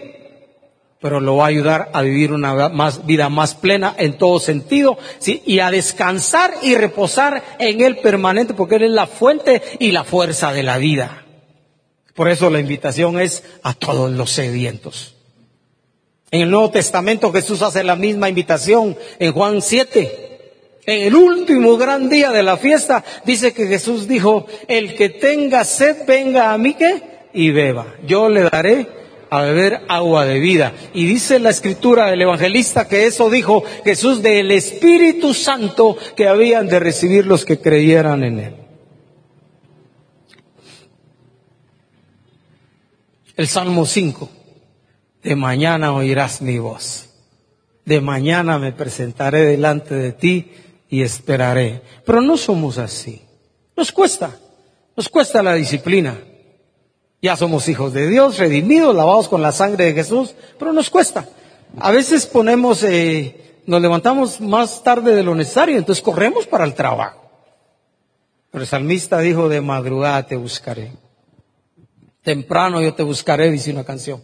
Pero 1.00 1.20
lo 1.20 1.36
va 1.36 1.44
a 1.44 1.48
ayudar 1.48 1.90
a 1.92 2.02
vivir 2.02 2.32
una 2.32 2.68
más, 2.70 3.06
vida 3.06 3.28
más 3.28 3.54
plena 3.54 3.94
en 3.96 4.18
todo 4.18 4.40
sentido, 4.40 4.98
y 5.24 5.60
a 5.60 5.70
descansar 5.70 6.54
y 6.60 6.74
reposar 6.74 7.40
en 7.60 7.82
Él 7.82 7.98
permanente, 7.98 8.52
porque 8.52 8.76
Él 8.76 8.82
es 8.82 8.90
la 8.90 9.06
fuente 9.06 9.62
y 9.78 9.92
la 9.92 10.02
fuerza 10.02 10.52
de 10.52 10.64
la 10.64 10.78
vida. 10.78 11.24
Por 12.16 12.28
eso 12.28 12.50
la 12.50 12.58
invitación 12.58 13.20
es 13.20 13.44
a 13.62 13.74
todos 13.74 14.10
los 14.10 14.32
sedientos. 14.32 15.21
En 16.32 16.40
el 16.40 16.50
Nuevo 16.50 16.70
Testamento 16.70 17.30
Jesús 17.30 17.60
hace 17.60 17.84
la 17.84 17.94
misma 17.94 18.30
invitación 18.30 18.96
en 19.18 19.32
Juan 19.32 19.60
7. 19.60 20.40
En 20.86 21.02
el 21.02 21.14
último 21.14 21.76
gran 21.76 22.08
día 22.08 22.30
de 22.30 22.42
la 22.42 22.56
fiesta 22.56 23.04
dice 23.26 23.52
que 23.52 23.66
Jesús 23.66 24.08
dijo, 24.08 24.46
el 24.66 24.94
que 24.94 25.10
tenga 25.10 25.62
sed 25.64 26.06
venga 26.06 26.54
a 26.54 26.58
mí 26.58 26.72
que 26.72 27.02
y 27.34 27.50
beba. 27.50 27.96
Yo 28.06 28.30
le 28.30 28.44
daré 28.44 28.88
a 29.28 29.42
beber 29.42 29.82
agua 29.88 30.24
de 30.24 30.38
vida. 30.38 30.72
Y 30.94 31.04
dice 31.04 31.38
la 31.38 31.50
escritura 31.50 32.06
del 32.06 32.22
evangelista 32.22 32.88
que 32.88 33.06
eso 33.06 33.28
dijo 33.28 33.62
Jesús 33.84 34.22
del 34.22 34.52
Espíritu 34.52 35.34
Santo 35.34 35.98
que 36.16 36.28
habían 36.28 36.66
de 36.66 36.80
recibir 36.80 37.26
los 37.26 37.44
que 37.44 37.60
creyeran 37.60 38.24
en 38.24 38.38
él. 38.38 38.56
El 43.36 43.48
Salmo 43.48 43.84
5. 43.84 44.41
De 45.22 45.36
mañana 45.36 45.94
oirás 45.94 46.42
mi 46.42 46.58
voz. 46.58 47.08
De 47.84 48.00
mañana 48.00 48.58
me 48.58 48.72
presentaré 48.72 49.44
delante 49.44 49.94
de 49.94 50.12
ti 50.12 50.52
y 50.88 51.02
esperaré. 51.02 51.82
Pero 52.04 52.20
no 52.20 52.36
somos 52.36 52.78
así. 52.78 53.22
Nos 53.76 53.92
cuesta. 53.92 54.36
Nos 54.96 55.08
cuesta 55.08 55.42
la 55.42 55.54
disciplina. 55.54 56.18
Ya 57.20 57.36
somos 57.36 57.68
hijos 57.68 57.92
de 57.92 58.08
Dios, 58.08 58.38
redimidos, 58.38 58.94
lavados 58.96 59.28
con 59.28 59.42
la 59.42 59.52
sangre 59.52 59.84
de 59.84 59.94
Jesús, 59.94 60.34
pero 60.58 60.72
nos 60.72 60.90
cuesta. 60.90 61.28
A 61.78 61.92
veces 61.92 62.26
ponemos, 62.26 62.82
eh, 62.82 63.60
nos 63.64 63.80
levantamos 63.80 64.40
más 64.40 64.82
tarde 64.82 65.14
de 65.14 65.22
lo 65.22 65.34
necesario, 65.36 65.78
entonces 65.78 66.02
corremos 66.02 66.48
para 66.48 66.64
el 66.64 66.74
trabajo. 66.74 67.22
Pero 68.50 68.62
el 68.62 68.68
salmista 68.68 69.20
dijo, 69.20 69.48
de 69.48 69.60
madrugada 69.60 70.26
te 70.26 70.36
buscaré. 70.36 70.92
Temprano 72.22 72.82
yo 72.82 72.92
te 72.92 73.04
buscaré, 73.04 73.50
dice 73.50 73.70
una 73.70 73.84
canción. 73.84 74.22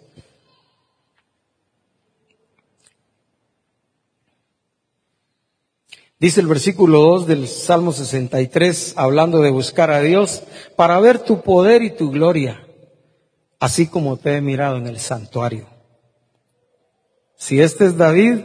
Dice 6.20 6.40
el 6.40 6.48
versículo 6.48 7.00
2 7.00 7.28
del 7.28 7.46
Salmo 7.46 7.92
63, 7.92 8.94
hablando 8.96 9.40
de 9.40 9.50
buscar 9.50 9.92
a 9.92 10.00
Dios, 10.00 10.42
para 10.74 10.98
ver 10.98 11.20
tu 11.20 11.42
poder 11.42 11.84
y 11.84 11.90
tu 11.90 12.10
gloria, 12.10 12.66
así 13.60 13.86
como 13.86 14.16
te 14.16 14.34
he 14.34 14.40
mirado 14.40 14.78
en 14.78 14.88
el 14.88 14.98
santuario. 14.98 15.66
Si 17.36 17.60
este 17.60 17.86
es 17.86 17.96
David, 17.96 18.40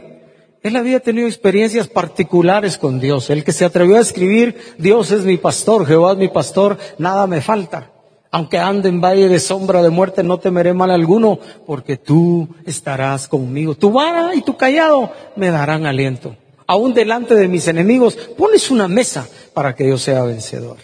él 0.62 0.76
había 0.76 1.00
tenido 1.00 1.26
experiencias 1.26 1.88
particulares 1.88 2.78
con 2.78 3.00
Dios. 3.00 3.28
El 3.28 3.42
que 3.42 3.50
se 3.50 3.64
atrevió 3.64 3.96
a 3.96 4.02
escribir, 4.02 4.56
Dios 4.78 5.10
es 5.10 5.24
mi 5.24 5.36
pastor, 5.36 5.84
Jehová 5.84 6.12
es 6.12 6.18
mi 6.18 6.28
pastor, 6.28 6.78
nada 6.98 7.26
me 7.26 7.40
falta. 7.40 7.90
Aunque 8.30 8.58
ande 8.58 8.88
en 8.88 9.00
valle 9.00 9.28
de 9.28 9.40
sombra 9.40 9.82
de 9.82 9.90
muerte, 9.90 10.22
no 10.22 10.38
temeré 10.38 10.74
mal 10.74 10.92
alguno, 10.92 11.40
porque 11.66 11.96
tú 11.96 12.48
estarás 12.66 13.26
conmigo. 13.26 13.74
Tu 13.74 13.90
vara 13.90 14.32
y 14.36 14.42
tu 14.42 14.56
callado 14.56 15.10
me 15.34 15.50
darán 15.50 15.86
aliento 15.86 16.36
aún 16.66 16.94
delante 16.94 17.34
de 17.34 17.48
mis 17.48 17.68
enemigos, 17.68 18.16
pones 18.36 18.70
una 18.70 18.88
mesa 18.88 19.28
para 19.52 19.74
que 19.74 19.88
yo 19.88 19.98
sea 19.98 20.22
vencedor. 20.22 20.76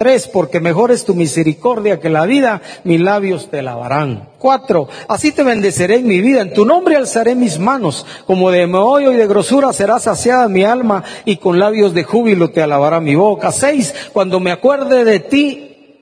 Tres, 0.00 0.28
porque 0.28 0.60
mejor 0.60 0.90
es 0.90 1.04
tu 1.04 1.14
misericordia 1.14 2.00
que 2.00 2.08
la 2.08 2.24
vida, 2.24 2.62
mis 2.84 2.98
labios 2.98 3.50
te 3.50 3.60
lavarán. 3.60 4.30
Cuatro, 4.38 4.88
así 5.08 5.30
te 5.30 5.42
bendeceré 5.42 5.96
en 5.96 6.06
mi 6.06 6.22
vida, 6.22 6.40
en 6.40 6.54
tu 6.54 6.64
nombre 6.64 6.96
alzaré 6.96 7.34
mis 7.34 7.58
manos, 7.58 8.06
como 8.26 8.50
de 8.50 8.66
meollo 8.66 9.12
y 9.12 9.16
de 9.16 9.26
grosura 9.26 9.74
será 9.74 9.98
saciada 9.98 10.48
mi 10.48 10.64
alma, 10.64 11.04
y 11.26 11.36
con 11.36 11.58
labios 11.58 11.92
de 11.92 12.04
júbilo 12.04 12.48
te 12.50 12.62
alabará 12.62 12.98
mi 13.00 13.14
boca. 13.14 13.52
Seis, 13.52 13.94
cuando 14.14 14.40
me 14.40 14.52
acuerde 14.52 15.04
de 15.04 15.20
ti, 15.20 15.98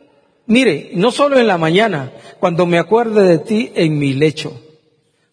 mire, 0.47 0.93
no 0.95 1.11
solo 1.11 1.37
en 1.37 1.49
la 1.49 1.59
mañana, 1.59 2.13
cuando 2.39 2.67
me 2.67 2.79
acuerde 2.79 3.25
de 3.25 3.39
ti 3.39 3.73
en 3.75 3.99
mi 3.99 4.13
lecho, 4.13 4.53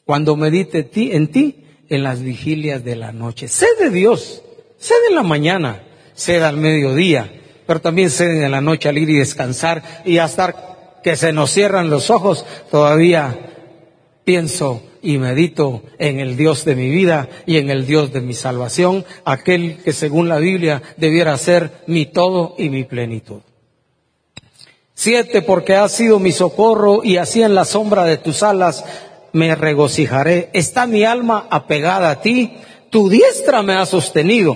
cuando 0.05 0.35
medite 0.35 0.81
ti, 0.81 1.11
en 1.11 1.27
ti 1.29 1.64
en 1.89 2.03
las 2.03 2.21
vigilias 2.21 2.83
de 2.83 2.95
la 2.95 3.11
noche. 3.11 3.47
Sed 3.47 3.77
de 3.79 3.89
Dios, 3.89 4.41
sed 4.77 4.95
en 5.09 5.15
la 5.15 5.23
mañana, 5.23 5.83
sed 6.13 6.41
al 6.43 6.57
mediodía, 6.57 7.31
pero 7.65 7.81
también 7.81 8.09
sed 8.09 8.43
en 8.43 8.51
la 8.51 8.61
noche 8.61 8.89
al 8.89 8.97
ir 8.97 9.09
y 9.09 9.17
descansar 9.17 9.83
y 10.05 10.17
hasta 10.17 11.01
que 11.03 11.15
se 11.15 11.33
nos 11.33 11.51
cierran 11.51 11.89
los 11.89 12.09
ojos, 12.09 12.45
todavía 12.71 13.37
pienso 14.23 14.81
y 15.01 15.19
medito 15.19 15.83
en 15.99 16.19
el 16.19 16.35
Dios 16.35 16.65
de 16.65 16.75
mi 16.75 16.89
vida 16.89 17.29
y 17.45 17.57
en 17.57 17.69
el 17.69 17.85
Dios 17.85 18.11
de 18.11 18.21
mi 18.21 18.33
salvación, 18.33 19.05
aquel 19.23 19.77
que 19.83 19.93
según 19.93 20.27
la 20.27 20.39
Biblia 20.39 20.81
debiera 20.97 21.37
ser 21.37 21.71
mi 21.85 22.07
todo 22.07 22.55
y 22.57 22.69
mi 22.69 22.83
plenitud. 22.85 23.41
Siete, 24.97 25.41
porque 25.41 25.75
has 25.75 25.91
sido 25.91 26.19
mi 26.19 26.31
socorro 26.31 27.01
y 27.03 27.17
así 27.17 27.43
en 27.43 27.53
la 27.53 27.65
sombra 27.65 28.05
de 28.05 28.17
tus 28.17 28.41
alas 28.41 28.85
me 29.35 29.53
regocijaré. 29.53 30.49
Está 30.53 30.87
mi 30.87 31.03
alma 31.03 31.47
apegada 31.49 32.09
a 32.09 32.21
ti, 32.21 32.53
tu 32.89 33.09
diestra 33.09 33.61
me 33.61 33.73
ha 33.73 33.85
sostenido. 33.85 34.55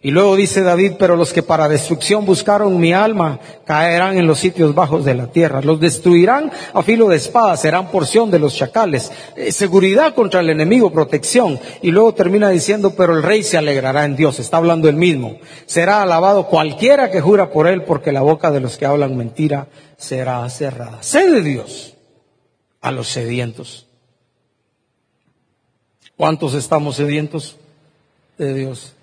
Y 0.00 0.10
luego 0.10 0.36
dice 0.36 0.62
David, 0.62 0.92
pero 0.98 1.16
los 1.16 1.32
que 1.32 1.42
para 1.42 1.68
destrucción 1.68 2.24
buscaron 2.24 2.78
mi 2.78 2.92
alma 2.92 3.40
caerán 3.66 4.16
en 4.16 4.26
los 4.26 4.38
sitios 4.38 4.74
bajos 4.74 5.04
de 5.04 5.14
la 5.14 5.26
tierra. 5.26 5.60
Los 5.60 5.80
destruirán 5.80 6.50
a 6.72 6.82
filo 6.82 7.08
de 7.08 7.16
espada, 7.16 7.56
serán 7.56 7.90
porción 7.90 8.30
de 8.30 8.38
los 8.38 8.54
chacales. 8.54 9.10
Eh, 9.36 9.52
seguridad 9.52 10.14
contra 10.14 10.40
el 10.40 10.48
enemigo, 10.48 10.92
protección. 10.92 11.58
Y 11.82 11.90
luego 11.90 12.14
termina 12.14 12.48
diciendo, 12.48 12.94
pero 12.96 13.16
el 13.16 13.22
rey 13.22 13.42
se 13.42 13.58
alegrará 13.58 14.04
en 14.04 14.16
Dios. 14.16 14.38
Está 14.38 14.58
hablando 14.58 14.88
el 14.88 14.96
mismo. 14.96 15.38
Será 15.66 16.02
alabado 16.02 16.46
cualquiera 16.46 17.10
que 17.10 17.20
jura 17.20 17.50
por 17.50 17.66
él, 17.66 17.82
porque 17.82 18.12
la 18.12 18.22
boca 18.22 18.50
de 18.50 18.60
los 18.60 18.78
que 18.78 18.86
hablan 18.86 19.16
mentira 19.16 19.68
será 19.98 20.48
cerrada. 20.48 21.02
Sé 21.02 21.28
de 21.28 21.42
Dios 21.42 21.96
a 22.80 22.92
los 22.92 23.08
sedientos. 23.08 23.85
¿Cuántos 26.16 26.54
estamos 26.54 26.96
sedientos 26.96 27.56
de 28.38 28.54
Dios? 28.54 28.94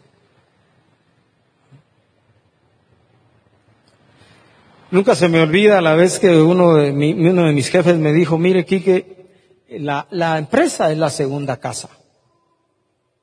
Nunca 4.89 5.15
se 5.15 5.30
me 5.30 5.39
olvida 5.39 5.80
la 5.82 5.93
vez 5.93 6.17
que 6.17 6.41
uno 6.41 6.76
de, 6.76 6.91
uno 6.91 7.45
de 7.45 7.54
mis 7.54 7.69
jefes 7.69 7.97
me 7.97 8.13
dijo, 8.13 8.39
mire, 8.39 8.65
Quique, 8.65 9.28
la, 9.69 10.08
la 10.10 10.39
empresa 10.39 10.91
es 10.91 10.97
la 10.97 11.12
segunda 11.12 11.58
casa. 11.58 11.89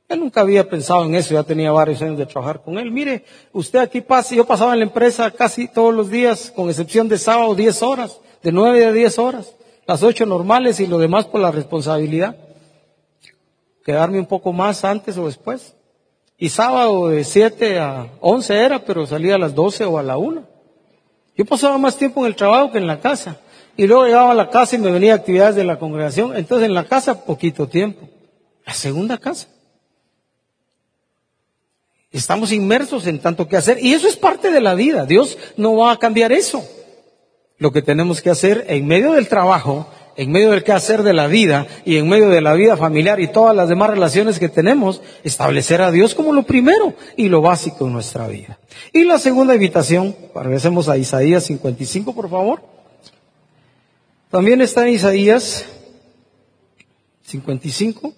Él 0.09 0.21
nunca 0.21 0.41
había 0.43 0.69
pensado 0.69 1.05
en 1.05 1.17
eso, 1.17 1.35
ya 1.35 1.43
tenía 1.43 1.73
varios 1.73 2.01
años 2.03 2.19
de 2.19 2.27
trabajar 2.27 2.63
con 2.63 2.79
él. 2.79 2.93
Mire, 2.93 3.25
usted 3.53 3.81
aquí 3.81 4.01
pasa, 4.01 4.37
yo 4.37 4.45
pasaba 4.45 4.73
en 4.73 4.81
la 4.81 4.87
empresa 4.87 5.33
casi 5.33 5.67
todos 5.67 5.93
los 5.93 6.11
días, 6.11 6.53
con 6.55 6.69
excepción 6.69 7.09
de 7.09 7.19
sábado, 7.19 7.57
10 7.57 7.83
horas, 7.83 8.21
de 8.43 8.53
9 8.53 8.87
a 8.87 8.93
10 8.93 9.19
horas, 9.19 9.57
las 9.87 10.03
8 10.05 10.27
normales 10.27 10.79
y 10.79 10.87
lo 10.87 10.99
demás 10.99 11.27
por 11.27 11.41
la 11.41 11.51
responsabilidad 11.51 12.37
quedarme 13.91 14.21
un 14.21 14.27
poco 14.27 14.53
más 14.53 14.85
antes 14.85 15.19
o 15.19 15.27
después. 15.27 15.75
Y 16.39 16.49
sábado 16.49 17.09
de 17.09 17.25
7 17.25 17.81
a 17.81 18.07
11 18.21 18.57
era, 18.57 18.85
pero 18.85 19.05
salía 19.05 19.35
a 19.35 19.39
las 19.39 19.53
12 19.53 19.85
o 19.85 19.99
a 19.99 20.03
la 20.05 20.17
1. 20.17 20.45
Yo 21.37 21.45
pasaba 21.45 21.77
más 21.77 21.97
tiempo 21.97 22.21
en 22.21 22.27
el 22.27 22.37
trabajo 22.37 22.71
que 22.71 22.79
en 22.79 22.87
la 22.87 23.01
casa. 23.01 23.39
Y 23.77 23.89
luego 23.89 24.07
llegaba 24.07 24.31
a 24.31 24.35
la 24.35 24.49
casa 24.49 24.77
y 24.77 24.79
me 24.79 24.93
venía 24.93 25.15
actividades 25.15 25.57
de 25.57 25.65
la 25.65 25.81
congregación. 25.81 26.37
Entonces 26.37 26.69
en 26.69 26.75
la 26.75 26.85
casa 26.85 27.25
poquito 27.25 27.67
tiempo. 27.67 28.09
La 28.65 28.75
segunda 28.75 29.19
casa. 29.19 29.49
Estamos 32.13 32.53
inmersos 32.53 33.09
en 33.09 33.19
tanto 33.19 33.49
que 33.49 33.57
hacer. 33.57 33.79
Y 33.83 33.93
eso 33.93 34.07
es 34.07 34.17
parte 34.17 34.53
de 34.53 34.61
la 34.61 34.75
vida. 34.75 35.05
Dios 35.05 35.37
no 35.57 35.77
va 35.77 35.91
a 35.91 35.99
cambiar 35.99 36.31
eso. 36.31 36.63
Lo 37.59 37.73
que 37.73 37.83
tenemos 37.83 38.23
que 38.23 38.31
hacer 38.31 38.67
en 38.69 38.87
medio 38.87 39.13
del 39.13 39.29
trabajo 39.29 39.89
en 40.21 40.31
medio 40.33 40.51
del 40.51 40.63
quehacer 40.63 41.03
de 41.03 41.15
la 41.15 41.29
vida 41.29 41.67
y 41.87 41.97
en 41.97 42.07
medio 42.07 42.29
de 42.29 42.43
la 42.43 42.53
vida 42.53 42.77
familiar 42.77 43.21
y 43.21 43.29
todas 43.29 43.57
las 43.57 43.71
demás 43.71 43.89
relaciones 43.89 44.39
que 44.39 44.51
tenemos, 44.51 45.01
establecer 45.25 45.81
a 45.81 45.91
Dios 45.91 46.15
como 46.15 46.35
lo 46.35 46.43
primero 46.43 46.93
y 47.17 47.31
lo 47.31 47.41
básico 47.41 47.87
en 47.87 47.95
nuestra 47.95 48.29
vida. 48.29 48.59
Y 48.93 49.05
la 49.05 49.19
segunda 49.19 49.55
invitación, 49.55 50.15
regresemos 50.35 50.91
a 50.91 50.99
Isaías 50.99 51.45
55, 51.45 52.15
por 52.15 52.29
favor. 52.29 52.61
También 54.31 54.61
está 54.61 54.87
en 54.87 54.93
Isaías 54.93 55.65
55. 57.23 58.13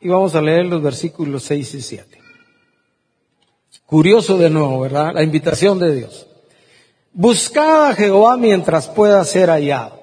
Y 0.00 0.08
vamos 0.08 0.34
a 0.34 0.42
leer 0.42 0.66
los 0.66 0.82
versículos 0.82 1.44
6 1.44 1.74
y 1.74 1.82
7. 1.82 2.15
Curioso 3.86 4.36
de 4.36 4.50
nuevo, 4.50 4.80
¿verdad? 4.80 5.12
La 5.14 5.22
invitación 5.22 5.78
de 5.78 5.94
Dios. 5.94 6.26
Buscad 7.12 7.90
a 7.90 7.94
Jehová 7.94 8.36
mientras 8.36 8.88
pueda 8.88 9.24
ser 9.24 9.48
hallado. 9.48 9.96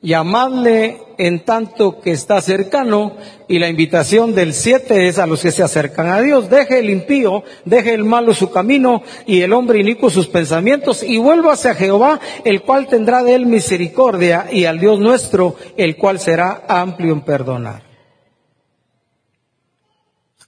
Llamadle 0.00 1.00
en 1.16 1.44
tanto 1.44 2.00
que 2.00 2.10
está 2.10 2.40
cercano 2.40 3.16
y 3.46 3.60
la 3.60 3.68
invitación 3.68 4.34
del 4.34 4.52
siete 4.52 5.06
es 5.06 5.20
a 5.20 5.28
los 5.28 5.42
que 5.42 5.52
se 5.52 5.62
acercan 5.62 6.08
a 6.08 6.20
Dios. 6.20 6.50
Deje 6.50 6.80
el 6.80 6.90
impío, 6.90 7.44
deje 7.64 7.94
el 7.94 8.04
malo 8.04 8.34
su 8.34 8.50
camino 8.50 9.04
y 9.26 9.42
el 9.42 9.52
hombre 9.52 9.78
inicuo 9.78 10.10
sus 10.10 10.26
pensamientos 10.26 11.04
y 11.04 11.18
vuélvase 11.18 11.68
a 11.68 11.76
Jehová, 11.76 12.18
el 12.44 12.62
cual 12.62 12.88
tendrá 12.88 13.22
de 13.22 13.36
él 13.36 13.46
misericordia 13.46 14.48
y 14.50 14.64
al 14.64 14.80
Dios 14.80 14.98
nuestro, 14.98 15.54
el 15.76 15.96
cual 15.96 16.18
será 16.18 16.64
amplio 16.66 17.12
en 17.12 17.20
perdonar. 17.20 17.84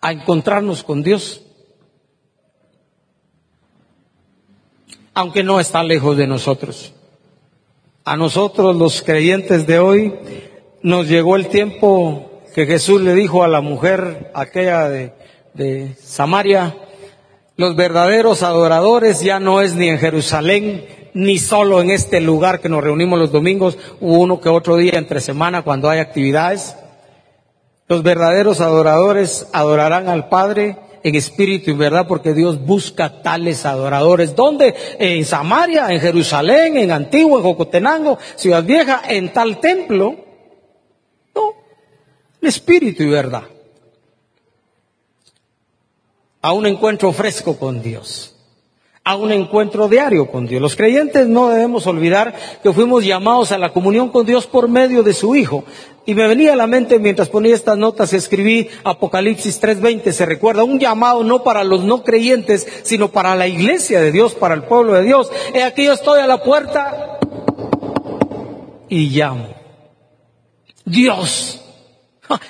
A 0.01 0.11
encontrarnos 0.11 0.83
con 0.83 1.05
Dios 1.05 1.45
aunque 5.15 5.43
no 5.43 5.61
está 5.61 5.83
lejos 5.83 6.17
de 6.17 6.27
nosotros. 6.27 6.93
A 8.05 8.17
nosotros 8.17 8.77
los 8.77 9.01
creyentes 9.03 9.67
de 9.67 9.79
hoy 9.79 10.15
nos 10.83 11.09
llegó 11.09 11.37
el 11.37 11.49
tiempo 11.49 12.43
que 12.55 12.67
Jesús 12.67 13.01
le 13.01 13.15
dijo 13.15 13.43
a 13.43 13.49
la 13.49 13.61
mujer 13.61 14.31
aquella 14.35 14.89
de, 14.89 15.95
Samaria, 16.03 16.77
los 17.57 17.77
verdaderos 17.77 18.43
adoradores 18.43 19.21
ya 19.21 19.41
no 19.41 19.61
es 19.63 19.75
ni 19.75 19.89
en 19.89 19.99
Jerusalén, 19.99 20.85
ni 21.15 21.39
solo 21.39 21.81
en 21.81 21.91
este 21.91 22.21
lugar 22.21 22.61
que 22.61 22.69
nos 22.69 22.83
reunimos 22.83 23.19
los 23.19 23.31
domingos, 23.31 23.79
uno 24.01 24.41
que 24.41 24.49
otro 24.49 24.77
día 24.77 24.95
entre 24.97 25.21
semana 25.21 25.63
cuando 25.63 25.89
hay 25.89 26.01
actividades. 26.01 26.77
Los 27.89 28.03
verdaderos 28.03 28.61
adoradores 28.61 29.49
adorarán 29.53 30.09
al 30.09 30.29
Padre 30.29 30.77
en 31.05 31.15
espíritu 31.15 31.71
y 31.71 31.75
verdad, 31.75 32.09
porque 32.09 32.33
Dios 32.33 32.65
busca 32.65 33.23
tales 33.23 33.67
adoradores. 33.67 34.35
¿Dónde? 34.35 34.75
En 34.99 35.25
Samaria, 35.25 35.89
en 35.91 36.01
Jerusalén, 36.01 36.79
en 36.79 36.91
Antiguo, 36.91 37.37
en 37.37 37.45
Jocotenango, 37.45 38.19
Ciudad 38.35 38.65
Vieja, 38.65 39.03
en 39.07 39.33
tal 39.33 39.61
templo. 39.61 40.17
No, 41.35 41.53
en 42.41 42.49
espíritu 42.49 43.03
y 43.05 43.09
verdad. 43.09 43.45
a 46.41 46.53
un 46.53 46.67
encuentro 46.67 47.11
fresco 47.13 47.57
con 47.57 47.81
Dios 47.81 48.35
a 49.07 49.17
un 49.17 49.33
encuentro 49.33 49.87
diario 49.87 50.31
con 50.31 50.47
Dios. 50.47 50.63
Los 50.63 50.77
creyentes 50.77 51.29
no 51.29 51.51
debemos 51.51 51.87
olvidar 51.87 52.35
que 52.63 52.73
fuimos 52.73 53.05
llamados 53.05 53.53
a 53.53 53.59
la 53.59 53.71
comunión 53.71 54.09
con 54.09 54.25
Dios 54.25 54.47
por 54.47 54.67
medio 54.67 55.03
de 55.03 55.13
su 55.13 55.37
Hijo. 55.37 55.65
Y 56.07 56.15
me 56.15 56.27
venía 56.27 56.53
a 56.53 56.57
la 56.57 56.67
mente 56.67 56.99
mientras 56.99 57.31
ponía 57.31 57.55
estas 57.55 57.79
notas, 57.79 58.13
escribí 58.13 58.69
Apocalipsis 58.85 59.61
3:20, 59.61 60.13
se 60.13 60.27
recuerda, 60.27 60.63
un 60.63 60.79
llamado 60.79 61.25
no 61.25 61.43
para 61.43 61.65
los 61.65 61.83
no 61.85 62.05
creyentes, 62.05 62.67
sino 62.83 63.09
para 63.09 63.35
la 63.35 63.47
iglesia 63.47 64.03
de 64.03 64.13
Dios, 64.13 64.35
para 64.35 64.55
el 64.55 64.65
pueblo 64.65 64.93
de 64.93 65.03
Dios. 65.03 65.33
He 65.55 65.63
aquí 65.63 65.85
yo 65.87 65.95
estoy 65.95 66.21
a 66.21 66.27
la 66.27 66.43
puerta 66.43 67.19
y 68.91 69.09
llamo. 69.09 69.49
Dios, 70.85 71.65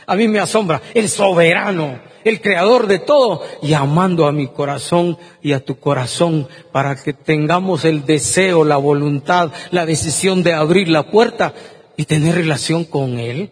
a 0.06 0.16
mí 0.16 0.26
me 0.26 0.40
asombra, 0.40 0.82
el 0.92 1.08
soberano, 1.08 2.00
el 2.24 2.40
creador 2.40 2.88
de 2.88 2.98
todo, 2.98 3.42
llamando 3.62 4.26
a 4.26 4.32
mi 4.32 4.48
corazón 4.48 5.16
y 5.42 5.52
a 5.52 5.64
tu 5.64 5.78
corazón 5.78 6.48
para 6.72 6.96
que 6.96 7.12
tengamos 7.12 7.84
el 7.84 8.04
deseo, 8.04 8.64
la 8.64 8.78
voluntad, 8.78 9.52
la 9.70 9.86
decisión 9.86 10.42
de 10.42 10.54
abrir 10.54 10.88
la 10.88 11.04
puerta 11.04 11.54
y 11.96 12.04
tener 12.04 12.34
relación 12.34 12.84
con 12.84 13.18
Él. 13.18 13.50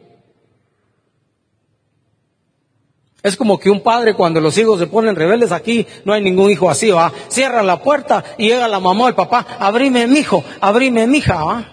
Es 3.23 3.37
como 3.37 3.59
que 3.59 3.71
un 3.71 3.83
padre 3.83 4.15
cuando 4.15 4.41
los 4.41 4.59
hijos 4.59 4.81
se 4.81 4.89
ponen 4.89 5.15
rebeldes 5.15 5.53
aquí, 5.53 5.87
no 6.05 6.13
hay 6.13 6.23
ningún 6.23 6.51
hijo 6.51 6.69
así, 6.69 6.91
va, 6.91 7.13
cierra 7.29 7.63
la 7.63 7.81
puerta 7.81 8.25
y 8.37 8.49
llega 8.49 8.67
la 8.67 8.81
mamá 8.81 9.05
o 9.05 9.09
el 9.09 9.15
papá, 9.15 9.47
abrime 9.61 10.09
mi 10.09 10.19
hijo, 10.19 10.43
abrime 10.61 11.07
mi 11.07 11.19
hija, 11.19 11.45
va. 11.45 11.73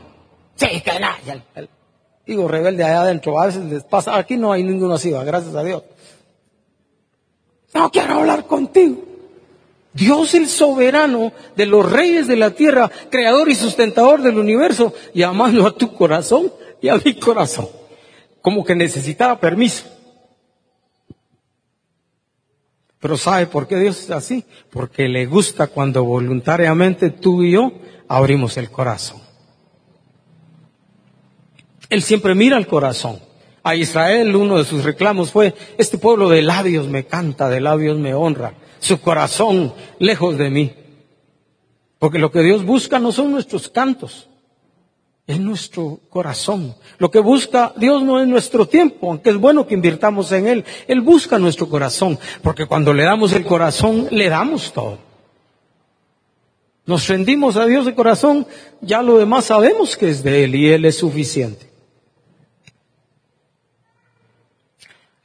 Sí, 0.56 0.82
que 0.82 1.00
nada, 1.00 1.18
el, 1.56 1.70
hijo 2.28 2.48
rebelde 2.48 2.84
allá 2.84 3.02
adentro, 3.02 3.40
a 3.40 3.48
veces 3.48 3.64
les 3.64 3.84
pasa, 3.84 4.16
aquí 4.16 4.38
no 4.38 4.52
hay 4.52 4.64
ninguno 4.64 4.94
así, 4.94 5.10
va, 5.10 5.24
gracias 5.24 5.56
a 5.56 5.64
Dios. 5.64 5.82
No 7.74 7.90
quiero 7.90 8.20
hablar 8.20 8.46
contigo. 8.46 9.09
Dios 9.94 10.36
el 10.36 10.48
soberano 10.48 11.34
de 11.56 11.66
los 11.66 11.92
reyes 11.92 12.28
de 12.28 12.36
la 12.36 12.52
tierra, 12.52 12.92
creador 13.10 13.50
y 13.50 13.56
sustentador 13.56 14.22
del 14.22 14.38
universo, 14.38 14.94
llamando 15.14 15.66
a 15.66 15.76
tu 15.76 15.94
corazón 15.94 16.52
y 16.82 16.90
a 16.90 16.98
mi 16.98 17.16
corazón. 17.16 17.68
Como 18.42 18.64
que 18.64 18.76
necesitaba 18.76 19.40
permiso. 19.40 19.86
Pero 23.00 23.18
¿sabe 23.18 23.48
por 23.48 23.68
qué 23.68 23.78
Dios 23.78 24.04
es 24.04 24.12
así? 24.12 24.46
Porque 24.70 25.08
le 25.08 25.26
gusta 25.26 25.68
cuando 25.68 26.04
voluntariamente 26.04 27.10
tú 27.10 27.44
y 27.44 27.52
yo 27.52 27.72
abrimos 28.08 28.58
el 28.58 28.70
corazón. 28.70 29.22
Él 31.90 32.04
siempre 32.04 32.36
mira 32.36 32.58
el 32.58 32.68
corazón. 32.68 33.20
A 33.64 33.76
Israel 33.76 34.36
uno 34.36 34.58
de 34.58 34.66
sus 34.66 34.84
reclamos 34.84 35.32
fue, 35.32 35.54
este 35.78 35.98
pueblo 35.98 36.30
de 36.30 36.42
labios 36.42 36.88
me 36.88 37.06
canta, 37.06 37.50
de 37.50 37.60
labios 37.60 37.98
me 37.98 38.14
honra, 38.14 38.54
su 38.80 39.00
corazón 39.00 39.74
lejos 40.00 40.38
de 40.38 40.50
mí. 40.50 40.74
Porque 42.00 42.20
lo 42.20 42.32
que 42.32 42.42
Dios 42.42 42.66
busca 42.66 43.00
no 43.00 43.12
son 43.12 43.32
nuestros 43.32 43.70
cantos, 43.70 44.30
es 45.28 45.40
nuestro 45.40 46.00
corazón. 46.10 46.76
Lo 46.98 47.12
que 47.12 47.20
busca 47.20 47.74
Dios 47.76 48.02
no 48.02 48.20
es 48.20 48.28
nuestro 48.28 48.68
tiempo, 48.68 49.12
aunque 49.12 49.30
es 49.30 49.38
bueno 49.38 49.68
que 49.68 49.76
invirtamos 49.76 50.32
en 50.32 50.48
Él. 50.48 50.66
Él 50.88 51.02
busca 51.02 51.38
nuestro 51.38 51.70
corazón, 51.70 52.18
porque 52.42 52.66
cuando 52.66 52.94
le 52.94 53.04
damos 53.04 53.34
el 53.34 53.46
corazón, 53.46 54.08
le 54.10 54.30
damos 54.30 54.74
todo. 54.74 54.98
Nos 56.86 57.08
rendimos 57.08 57.56
a 57.58 57.68
Dios 57.68 57.86
de 57.86 57.94
corazón, 57.94 58.48
ya 58.82 59.04
lo 59.04 59.20
demás 59.20 59.46
sabemos 59.46 59.96
que 59.96 60.10
es 60.10 60.24
de 60.24 60.46
Él 60.46 60.56
y 60.56 60.70
Él 60.70 60.86
es 60.86 60.98
suficiente. 60.98 61.69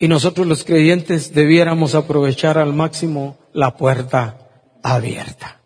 Y 0.04 0.08
nosotros 0.08 0.46
los 0.46 0.64
creyentes 0.64 1.32
debiéramos 1.32 1.94
aprovechar 1.94 2.58
al 2.58 2.74
máximo 2.74 3.38
la 3.54 3.78
puerta 3.78 4.36
abierta. 4.82 5.62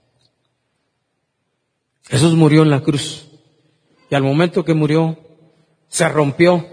Jesús 2.05 2.35
murió 2.35 2.63
en 2.63 2.71
la 2.71 2.83
cruz. 2.83 3.27
Y 4.09 4.15
al 4.15 4.23
momento 4.23 4.65
que 4.65 4.75
murió, 4.75 5.19
se 5.89 6.09
rompió 6.09 6.65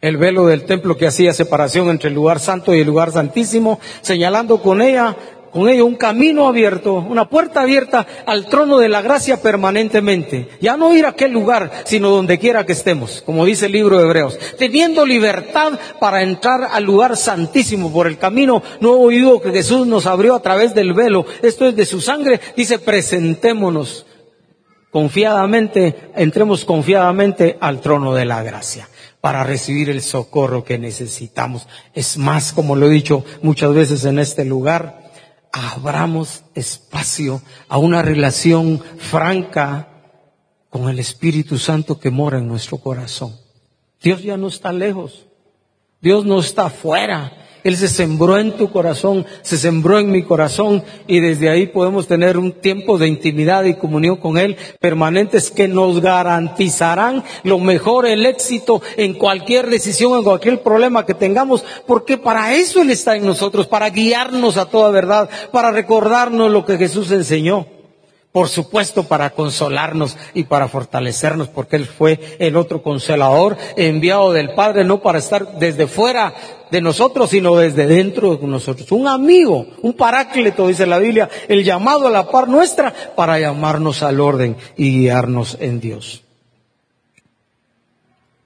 el 0.00 0.16
velo 0.16 0.46
del 0.46 0.64
templo 0.64 0.96
que 0.96 1.06
hacía 1.06 1.32
separación 1.32 1.90
entre 1.90 2.08
el 2.08 2.16
lugar 2.16 2.40
santo 2.40 2.74
y 2.74 2.80
el 2.80 2.88
lugar 2.88 3.12
santísimo, 3.12 3.78
señalando 4.00 4.60
con 4.60 4.82
ella 4.82 5.16
con 5.54 5.68
ello 5.68 5.86
un 5.86 5.94
camino 5.94 6.48
abierto, 6.48 6.94
una 6.94 7.28
puerta 7.28 7.60
abierta 7.60 8.04
al 8.26 8.46
trono 8.46 8.78
de 8.78 8.88
la 8.88 9.02
gracia 9.02 9.40
permanentemente. 9.40 10.48
Ya 10.60 10.76
no 10.76 10.92
ir 10.92 11.06
a 11.06 11.10
aquel 11.10 11.30
lugar, 11.30 11.70
sino 11.84 12.10
donde 12.10 12.40
quiera 12.40 12.66
que 12.66 12.72
estemos, 12.72 13.22
como 13.24 13.44
dice 13.44 13.66
el 13.66 13.72
libro 13.72 13.98
de 13.98 14.04
Hebreos, 14.04 14.36
teniendo 14.58 15.06
libertad 15.06 15.78
para 16.00 16.24
entrar 16.24 16.64
al 16.72 16.82
lugar 16.82 17.16
santísimo 17.16 17.92
por 17.92 18.08
el 18.08 18.18
camino 18.18 18.64
nuevo 18.80 19.06
vivo 19.06 19.40
que 19.40 19.52
Jesús 19.52 19.86
nos 19.86 20.06
abrió 20.06 20.34
a 20.34 20.42
través 20.42 20.74
del 20.74 20.92
velo. 20.92 21.24
Esto 21.40 21.66
es 21.66 21.76
de 21.76 21.86
su 21.86 22.00
sangre, 22.00 22.40
dice, 22.56 22.80
presentémonos 22.80 24.06
confiadamente, 24.90 26.10
entremos 26.16 26.64
confiadamente 26.64 27.58
al 27.60 27.80
trono 27.80 28.12
de 28.12 28.24
la 28.24 28.42
gracia 28.42 28.88
para 29.20 29.44
recibir 29.44 29.88
el 29.88 30.02
socorro 30.02 30.64
que 30.64 30.78
necesitamos. 30.78 31.68
Es 31.94 32.18
más, 32.18 32.52
como 32.52 32.74
lo 32.74 32.88
he 32.88 32.90
dicho 32.90 33.24
muchas 33.40 33.72
veces 33.72 34.04
en 34.04 34.18
este 34.18 34.44
lugar, 34.44 35.03
abramos 35.54 36.42
espacio 36.54 37.40
a 37.68 37.78
una 37.78 38.02
relación 38.02 38.80
franca 38.98 39.88
con 40.68 40.88
el 40.88 40.98
Espíritu 40.98 41.58
Santo 41.58 42.00
que 42.00 42.10
mora 42.10 42.38
en 42.38 42.48
nuestro 42.48 42.78
corazón. 42.78 43.36
Dios 44.02 44.22
ya 44.22 44.36
no 44.36 44.48
está 44.48 44.72
lejos. 44.72 45.26
Dios 46.00 46.26
no 46.26 46.40
está 46.40 46.66
afuera. 46.66 47.43
Él 47.64 47.78
se 47.78 47.88
sembró 47.88 48.38
en 48.38 48.52
tu 48.52 48.70
corazón, 48.70 49.24
se 49.40 49.56
sembró 49.56 49.98
en 49.98 50.10
mi 50.10 50.22
corazón 50.22 50.84
y 51.06 51.20
desde 51.20 51.48
ahí 51.48 51.66
podemos 51.66 52.06
tener 52.06 52.36
un 52.36 52.52
tiempo 52.52 52.98
de 52.98 53.08
intimidad 53.08 53.64
y 53.64 53.74
comunión 53.74 54.16
con 54.16 54.36
Él 54.36 54.56
permanentes 54.80 55.50
que 55.50 55.66
nos 55.66 56.00
garantizarán 56.00 57.24
lo 57.42 57.58
mejor, 57.58 58.06
el 58.06 58.26
éxito 58.26 58.82
en 58.98 59.14
cualquier 59.14 59.70
decisión, 59.70 60.18
en 60.18 60.24
cualquier 60.24 60.62
problema 60.62 61.06
que 61.06 61.14
tengamos, 61.14 61.64
porque 61.86 62.18
para 62.18 62.54
eso 62.54 62.82
Él 62.82 62.90
está 62.90 63.16
en 63.16 63.24
nosotros, 63.24 63.66
para 63.66 63.88
guiarnos 63.88 64.58
a 64.58 64.66
toda 64.66 64.90
verdad, 64.90 65.30
para 65.50 65.72
recordarnos 65.72 66.52
lo 66.52 66.66
que 66.66 66.76
Jesús 66.76 67.10
enseñó 67.10 67.66
por 68.34 68.48
supuesto 68.48 69.04
para 69.04 69.30
consolarnos 69.30 70.16
y 70.34 70.42
para 70.42 70.66
fortalecernos, 70.66 71.46
porque 71.46 71.76
Él 71.76 71.86
fue 71.86 72.18
el 72.40 72.56
otro 72.56 72.82
consolador 72.82 73.56
enviado 73.76 74.32
del 74.32 74.54
Padre, 74.54 74.82
no 74.82 75.00
para 75.00 75.20
estar 75.20 75.60
desde 75.60 75.86
fuera 75.86 76.34
de 76.68 76.80
nosotros, 76.80 77.30
sino 77.30 77.54
desde 77.54 77.86
dentro 77.86 78.34
de 78.34 78.44
nosotros. 78.48 78.90
Un 78.90 79.06
amigo, 79.06 79.68
un 79.82 79.92
paráclito, 79.92 80.66
dice 80.66 80.84
la 80.84 80.98
Biblia, 80.98 81.30
el 81.46 81.62
llamado 81.62 82.08
a 82.08 82.10
la 82.10 82.28
par 82.28 82.48
nuestra 82.48 82.92
para 83.14 83.38
llamarnos 83.38 84.02
al 84.02 84.18
orden 84.18 84.56
y 84.76 84.98
guiarnos 84.98 85.56
en 85.60 85.78
Dios. 85.78 86.24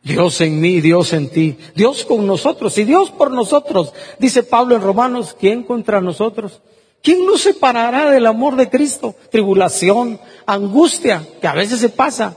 Dios 0.03 0.39
en 0.43 0.61
mí, 0.61 0.83
Dios 0.83 1.15
en 1.15 1.31
ti, 1.31 1.57
Dios 1.75 2.05
con 2.05 2.27
nosotros 2.27 2.77
y 2.77 2.85
Dios 2.85 3.11
por 3.11 3.31
nosotros. 3.31 3.95
Dice 4.19 4.43
Pablo 4.43 4.77
en 4.77 4.83
Romanos, 4.83 5.35
¿quién 5.41 5.63
contra 5.63 6.03
nosotros? 6.03 6.61
¿Quién 7.03 7.25
nos 7.27 7.43
separará 7.43 8.11
del 8.11 8.27
amor 8.27 8.57
de 8.57 8.69
Cristo? 8.69 9.15
Tribulación, 9.31 10.21
angustia, 10.47 11.27
que 11.41 11.47
a 11.47 11.55
veces 11.55 11.81
se 11.81 11.89
pasa, 11.89 12.37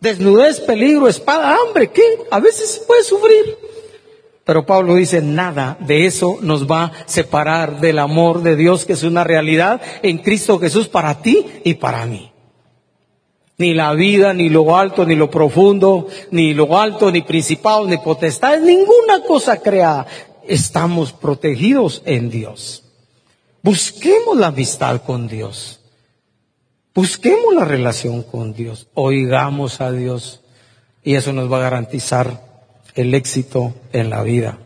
desnudez, 0.00 0.60
peligro, 0.60 1.08
espada, 1.08 1.56
hambre, 1.56 1.90
¿qué? 1.90 2.02
A 2.30 2.40
veces 2.40 2.70
se 2.70 2.80
puede 2.80 3.04
sufrir. 3.04 3.58
Pero 4.44 4.66
Pablo 4.66 4.94
dice, 4.94 5.20
nada 5.20 5.76
de 5.80 6.06
eso 6.06 6.38
nos 6.40 6.68
va 6.68 6.84
a 6.84 6.92
separar 7.06 7.80
del 7.80 7.98
amor 7.98 8.42
de 8.42 8.56
Dios, 8.56 8.84
que 8.84 8.94
es 8.94 9.02
una 9.02 9.22
realidad 9.22 9.80
en 10.02 10.18
Cristo 10.18 10.58
Jesús 10.58 10.88
para 10.88 11.22
ti 11.22 11.46
y 11.62 11.74
para 11.74 12.06
mí. 12.06 12.32
Ni 13.58 13.74
la 13.74 13.92
vida, 13.92 14.32
ni 14.32 14.48
lo 14.48 14.76
alto, 14.76 15.04
ni 15.04 15.14
lo 15.14 15.30
profundo, 15.30 16.08
ni 16.30 16.54
lo 16.54 16.78
alto, 16.78 17.10
ni 17.12 17.20
principado, 17.20 17.86
ni 17.86 17.98
potestad, 17.98 18.58
ninguna 18.58 19.22
cosa 19.28 19.60
creada. 19.60 20.06
Estamos 20.48 21.12
protegidos 21.12 22.02
en 22.06 22.30
Dios. 22.30 22.89
Busquemos 23.62 24.36
la 24.36 24.48
amistad 24.48 25.02
con 25.02 25.28
Dios. 25.28 25.80
Busquemos 26.94 27.54
la 27.54 27.64
relación 27.64 28.22
con 28.22 28.54
Dios. 28.54 28.88
Oigamos 28.94 29.80
a 29.80 29.92
Dios. 29.92 30.40
Y 31.02 31.14
eso 31.14 31.32
nos 31.32 31.50
va 31.50 31.58
a 31.58 31.62
garantizar 31.62 32.50
el 32.94 33.14
éxito 33.14 33.74
en 33.92 34.10
la 34.10 34.22
vida. 34.22 34.58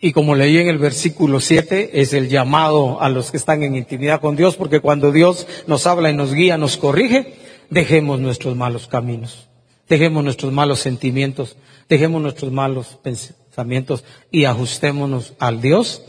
Y 0.00 0.12
como 0.12 0.36
leí 0.36 0.58
en 0.58 0.68
el 0.68 0.78
versículo 0.78 1.40
7, 1.40 2.00
es 2.00 2.12
el 2.12 2.28
llamado 2.28 3.00
a 3.02 3.08
los 3.08 3.30
que 3.30 3.36
están 3.36 3.62
en 3.64 3.74
intimidad 3.74 4.20
con 4.20 4.36
Dios, 4.36 4.56
porque 4.56 4.80
cuando 4.80 5.10
Dios 5.10 5.46
nos 5.66 5.86
habla 5.88 6.10
y 6.10 6.14
nos 6.14 6.32
guía, 6.32 6.56
nos 6.56 6.76
corrige, 6.76 7.34
dejemos 7.68 8.20
nuestros 8.20 8.54
malos 8.54 8.86
caminos, 8.86 9.48
dejemos 9.88 10.22
nuestros 10.22 10.52
malos 10.52 10.78
sentimientos, 10.78 11.56
dejemos 11.88 12.22
nuestros 12.22 12.52
malos 12.52 12.98
pensamientos 13.02 14.04
y 14.30 14.44
ajustémonos 14.44 15.34
al 15.40 15.60
Dios 15.60 16.02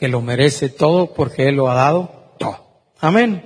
que 0.00 0.08
lo 0.08 0.22
merece 0.22 0.70
todo 0.70 1.12
porque 1.12 1.46
Él 1.46 1.56
lo 1.56 1.70
ha 1.70 1.74
dado 1.74 2.10
todo. 2.38 2.56
Amén. 3.00 3.44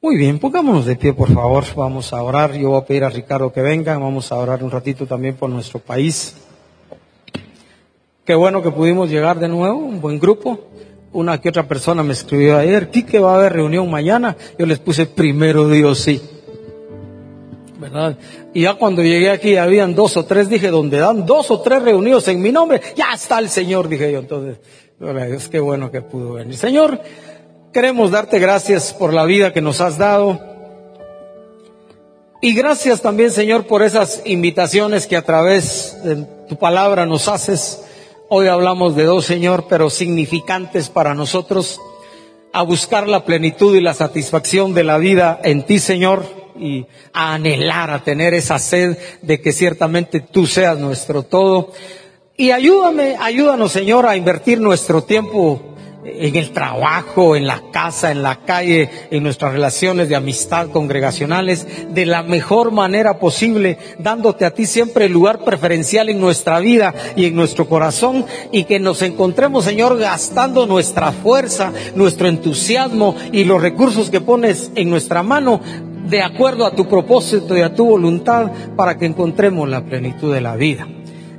Muy 0.00 0.16
bien, 0.16 0.38
pongámonos 0.38 0.86
de 0.86 0.94
pie, 0.94 1.12
por 1.12 1.28
favor. 1.32 1.64
Vamos 1.74 2.12
a 2.12 2.22
orar. 2.22 2.52
Yo 2.52 2.70
voy 2.70 2.80
a 2.80 2.84
pedir 2.84 3.02
a 3.02 3.10
Ricardo 3.10 3.52
que 3.52 3.62
venga. 3.62 3.98
Vamos 3.98 4.30
a 4.30 4.36
orar 4.36 4.62
un 4.62 4.70
ratito 4.70 5.06
también 5.06 5.34
por 5.34 5.50
nuestro 5.50 5.80
país. 5.80 6.36
Qué 8.24 8.36
bueno 8.36 8.62
que 8.62 8.70
pudimos 8.70 9.10
llegar 9.10 9.40
de 9.40 9.48
nuevo, 9.48 9.76
un 9.76 10.00
buen 10.00 10.20
grupo. 10.20 10.68
Una 11.12 11.40
que 11.40 11.48
otra 11.48 11.66
persona 11.66 12.04
me 12.04 12.12
escribió 12.12 12.56
ayer, 12.56 12.90
que 12.90 13.18
va 13.18 13.32
a 13.32 13.36
haber 13.38 13.54
reunión 13.54 13.90
mañana. 13.90 14.36
Yo 14.56 14.66
les 14.66 14.78
puse 14.78 15.06
primero 15.06 15.68
Dios 15.68 15.98
sí. 15.98 16.22
Y 18.52 18.62
ya 18.62 18.74
cuando 18.74 19.02
llegué 19.02 19.30
aquí 19.30 19.56
habían 19.56 19.94
dos 19.94 20.16
o 20.16 20.24
tres, 20.24 20.48
dije, 20.48 20.68
donde 20.68 20.98
dan 20.98 21.26
dos 21.26 21.50
o 21.50 21.60
tres 21.60 21.82
reunidos 21.82 22.28
en 22.28 22.40
mi 22.40 22.52
nombre, 22.52 22.80
ya 22.96 23.12
está 23.14 23.38
el 23.38 23.48
Señor, 23.48 23.88
dije 23.88 24.12
yo. 24.12 24.20
Entonces, 24.20 24.58
gloria 24.98 25.28
qué 25.50 25.60
bueno 25.60 25.90
que 25.90 26.00
pudo 26.00 26.34
venir. 26.34 26.56
Señor, 26.56 27.00
queremos 27.72 28.10
darte 28.10 28.38
gracias 28.38 28.94
por 28.94 29.12
la 29.12 29.24
vida 29.24 29.52
que 29.52 29.60
nos 29.60 29.80
has 29.80 29.98
dado. 29.98 30.40
Y 32.40 32.52
gracias 32.54 33.00
también, 33.00 33.30
Señor, 33.30 33.66
por 33.66 33.82
esas 33.82 34.22
invitaciones 34.26 35.06
que 35.06 35.16
a 35.16 35.22
través 35.22 35.96
de 36.04 36.26
tu 36.48 36.56
palabra 36.56 37.06
nos 37.06 37.26
haces. 37.28 37.82
Hoy 38.28 38.48
hablamos 38.48 38.96
de 38.96 39.04
dos, 39.04 39.24
Señor, 39.24 39.64
pero 39.68 39.88
significantes 39.88 40.90
para 40.90 41.14
nosotros, 41.14 41.80
a 42.52 42.62
buscar 42.62 43.08
la 43.08 43.24
plenitud 43.24 43.74
y 43.74 43.80
la 43.80 43.94
satisfacción 43.94 44.74
de 44.74 44.84
la 44.84 44.98
vida 44.98 45.40
en 45.42 45.64
ti, 45.64 45.78
Señor, 45.78 46.43
y 46.58 46.86
a 47.12 47.34
anhelar, 47.34 47.90
a 47.90 48.02
tener 48.02 48.34
esa 48.34 48.58
sed 48.58 48.96
de 49.22 49.40
que 49.40 49.52
ciertamente 49.52 50.20
tú 50.20 50.46
seas 50.46 50.78
nuestro 50.78 51.22
todo. 51.22 51.72
Y 52.36 52.50
ayúdame, 52.50 53.16
ayúdanos, 53.20 53.72
Señor, 53.72 54.06
a 54.06 54.16
invertir 54.16 54.60
nuestro 54.60 55.04
tiempo 55.04 55.74
en 56.04 56.36
el 56.36 56.50
trabajo, 56.50 57.34
en 57.36 57.46
la 57.46 57.62
casa, 57.72 58.10
en 58.10 58.22
la 58.22 58.40
calle, 58.44 58.90
en 59.10 59.22
nuestras 59.22 59.52
relaciones 59.52 60.08
de 60.08 60.16
amistad 60.16 60.68
congregacionales, 60.70 61.66
de 61.94 62.06
la 62.06 62.22
mejor 62.22 62.72
manera 62.72 63.18
posible, 63.18 63.78
dándote 63.98 64.44
a 64.44 64.52
ti 64.52 64.66
siempre 64.66 65.06
el 65.06 65.12
lugar 65.12 65.44
preferencial 65.44 66.08
en 66.08 66.20
nuestra 66.20 66.58
vida 66.60 66.94
y 67.16 67.26
en 67.26 67.34
nuestro 67.34 67.68
corazón, 67.68 68.26
y 68.52 68.64
que 68.64 68.78
nos 68.78 69.02
encontremos, 69.02 69.64
Señor, 69.64 69.98
gastando 69.98 70.66
nuestra 70.66 71.12
fuerza, 71.12 71.72
nuestro 71.94 72.28
entusiasmo 72.28 73.16
y 73.32 73.44
los 73.44 73.62
recursos 73.62 74.10
que 74.10 74.20
pones 74.20 74.70
en 74.74 74.90
nuestra 74.90 75.22
mano 75.22 75.60
de 76.08 76.22
acuerdo 76.22 76.66
a 76.66 76.74
tu 76.74 76.88
propósito 76.88 77.56
y 77.56 77.60
a 77.60 77.74
tu 77.74 77.86
voluntad 77.86 78.50
para 78.76 78.98
que 78.98 79.06
encontremos 79.06 79.68
la 79.68 79.84
plenitud 79.84 80.32
de 80.32 80.40
la 80.40 80.56
vida. 80.56 80.86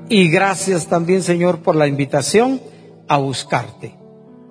Y 0.09 0.29
gracias 0.29 0.87
también, 0.87 1.23
Señor, 1.23 1.59
por 1.59 1.75
la 1.75 1.87
invitación 1.87 2.61
a 3.07 3.17
buscarte 3.17 4.05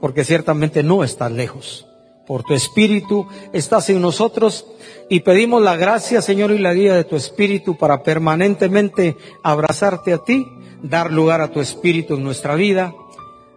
porque 0.04 0.22
ciertamente 0.22 0.82
no 0.82 1.02
estás 1.02 1.32
lejos. 1.32 1.86
Por 2.26 2.42
tu 2.42 2.52
Espíritu 2.52 3.26
estás 3.54 3.88
en 3.88 4.02
nosotros 4.02 4.66
y 5.08 5.20
pedimos 5.20 5.62
la 5.62 5.76
gracia, 5.76 6.20
Señor, 6.20 6.50
y 6.50 6.58
la 6.58 6.74
guía 6.74 6.94
de 6.94 7.04
tu 7.04 7.16
Espíritu 7.16 7.78
para 7.78 8.02
permanentemente 8.02 9.16
abrazarte 9.42 10.12
a 10.12 10.18
ti, 10.18 10.46
dar 10.82 11.10
lugar 11.10 11.40
a 11.40 11.50
tu 11.50 11.62
Espíritu 11.62 12.16
en 12.16 12.22
nuestra 12.22 12.54
vida 12.54 12.92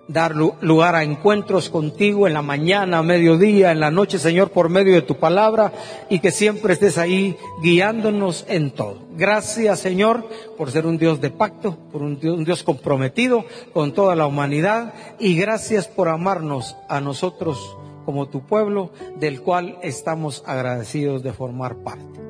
dar 0.08 0.36
lugar 0.36 0.96
a 0.96 1.04
encuentros 1.04 1.70
contigo 1.70 2.28
en 2.28 2.34
la 2.34 2.42
mañana, 2.42 3.00
a 3.00 3.04
mediodía, 3.04 3.72
en 3.72 3.80
la 3.80 3.92
noche, 3.92 4.20
Señor, 4.20 4.52
por 4.52 4.70
medio 4.70 4.94
de 4.94 5.02
tu 5.02 5.16
palabra 5.16 5.74
y 6.10 6.20
que 6.20 6.32
siempre 6.32 6.74
estés 6.74 6.98
ahí 6.98 7.36
guiándonos 7.62 8.46
en 8.48 8.72
todo. 8.72 9.00
Gracias, 9.16 9.80
Señor, 9.80 10.28
por 10.58 10.72
ser 10.72 10.86
un 10.86 10.98
Dios 10.98 11.20
de 11.22 11.30
pacto, 11.30 11.78
por 11.92 12.02
un 12.02 12.20
Dios, 12.20 12.38
un 12.38 12.46
Dios 12.46 12.64
comprometido 12.64 13.46
con 13.74 13.94
toda 13.94 14.16
la 14.16 14.26
humanidad 14.26 14.94
y 15.20 15.36
gracias 15.36 15.88
por 15.88 16.08
amarnos 16.08 16.78
a 16.88 17.02
nosotros 17.02 17.78
como 18.06 18.30
tu 18.30 18.40
pueblo, 18.40 18.92
del 19.20 19.42
cual 19.42 19.80
estamos 19.84 20.42
agradecidos 20.46 21.24
de 21.24 21.34
formar 21.34 21.76
parte. 21.78 22.22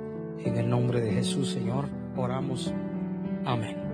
En 0.44 0.58
el 0.58 0.68
nombre 0.68 1.02
de 1.02 1.12
Jesús, 1.12 1.52
Señor, 1.52 1.90
oramos. 2.16 2.74
Amén. 3.46 3.87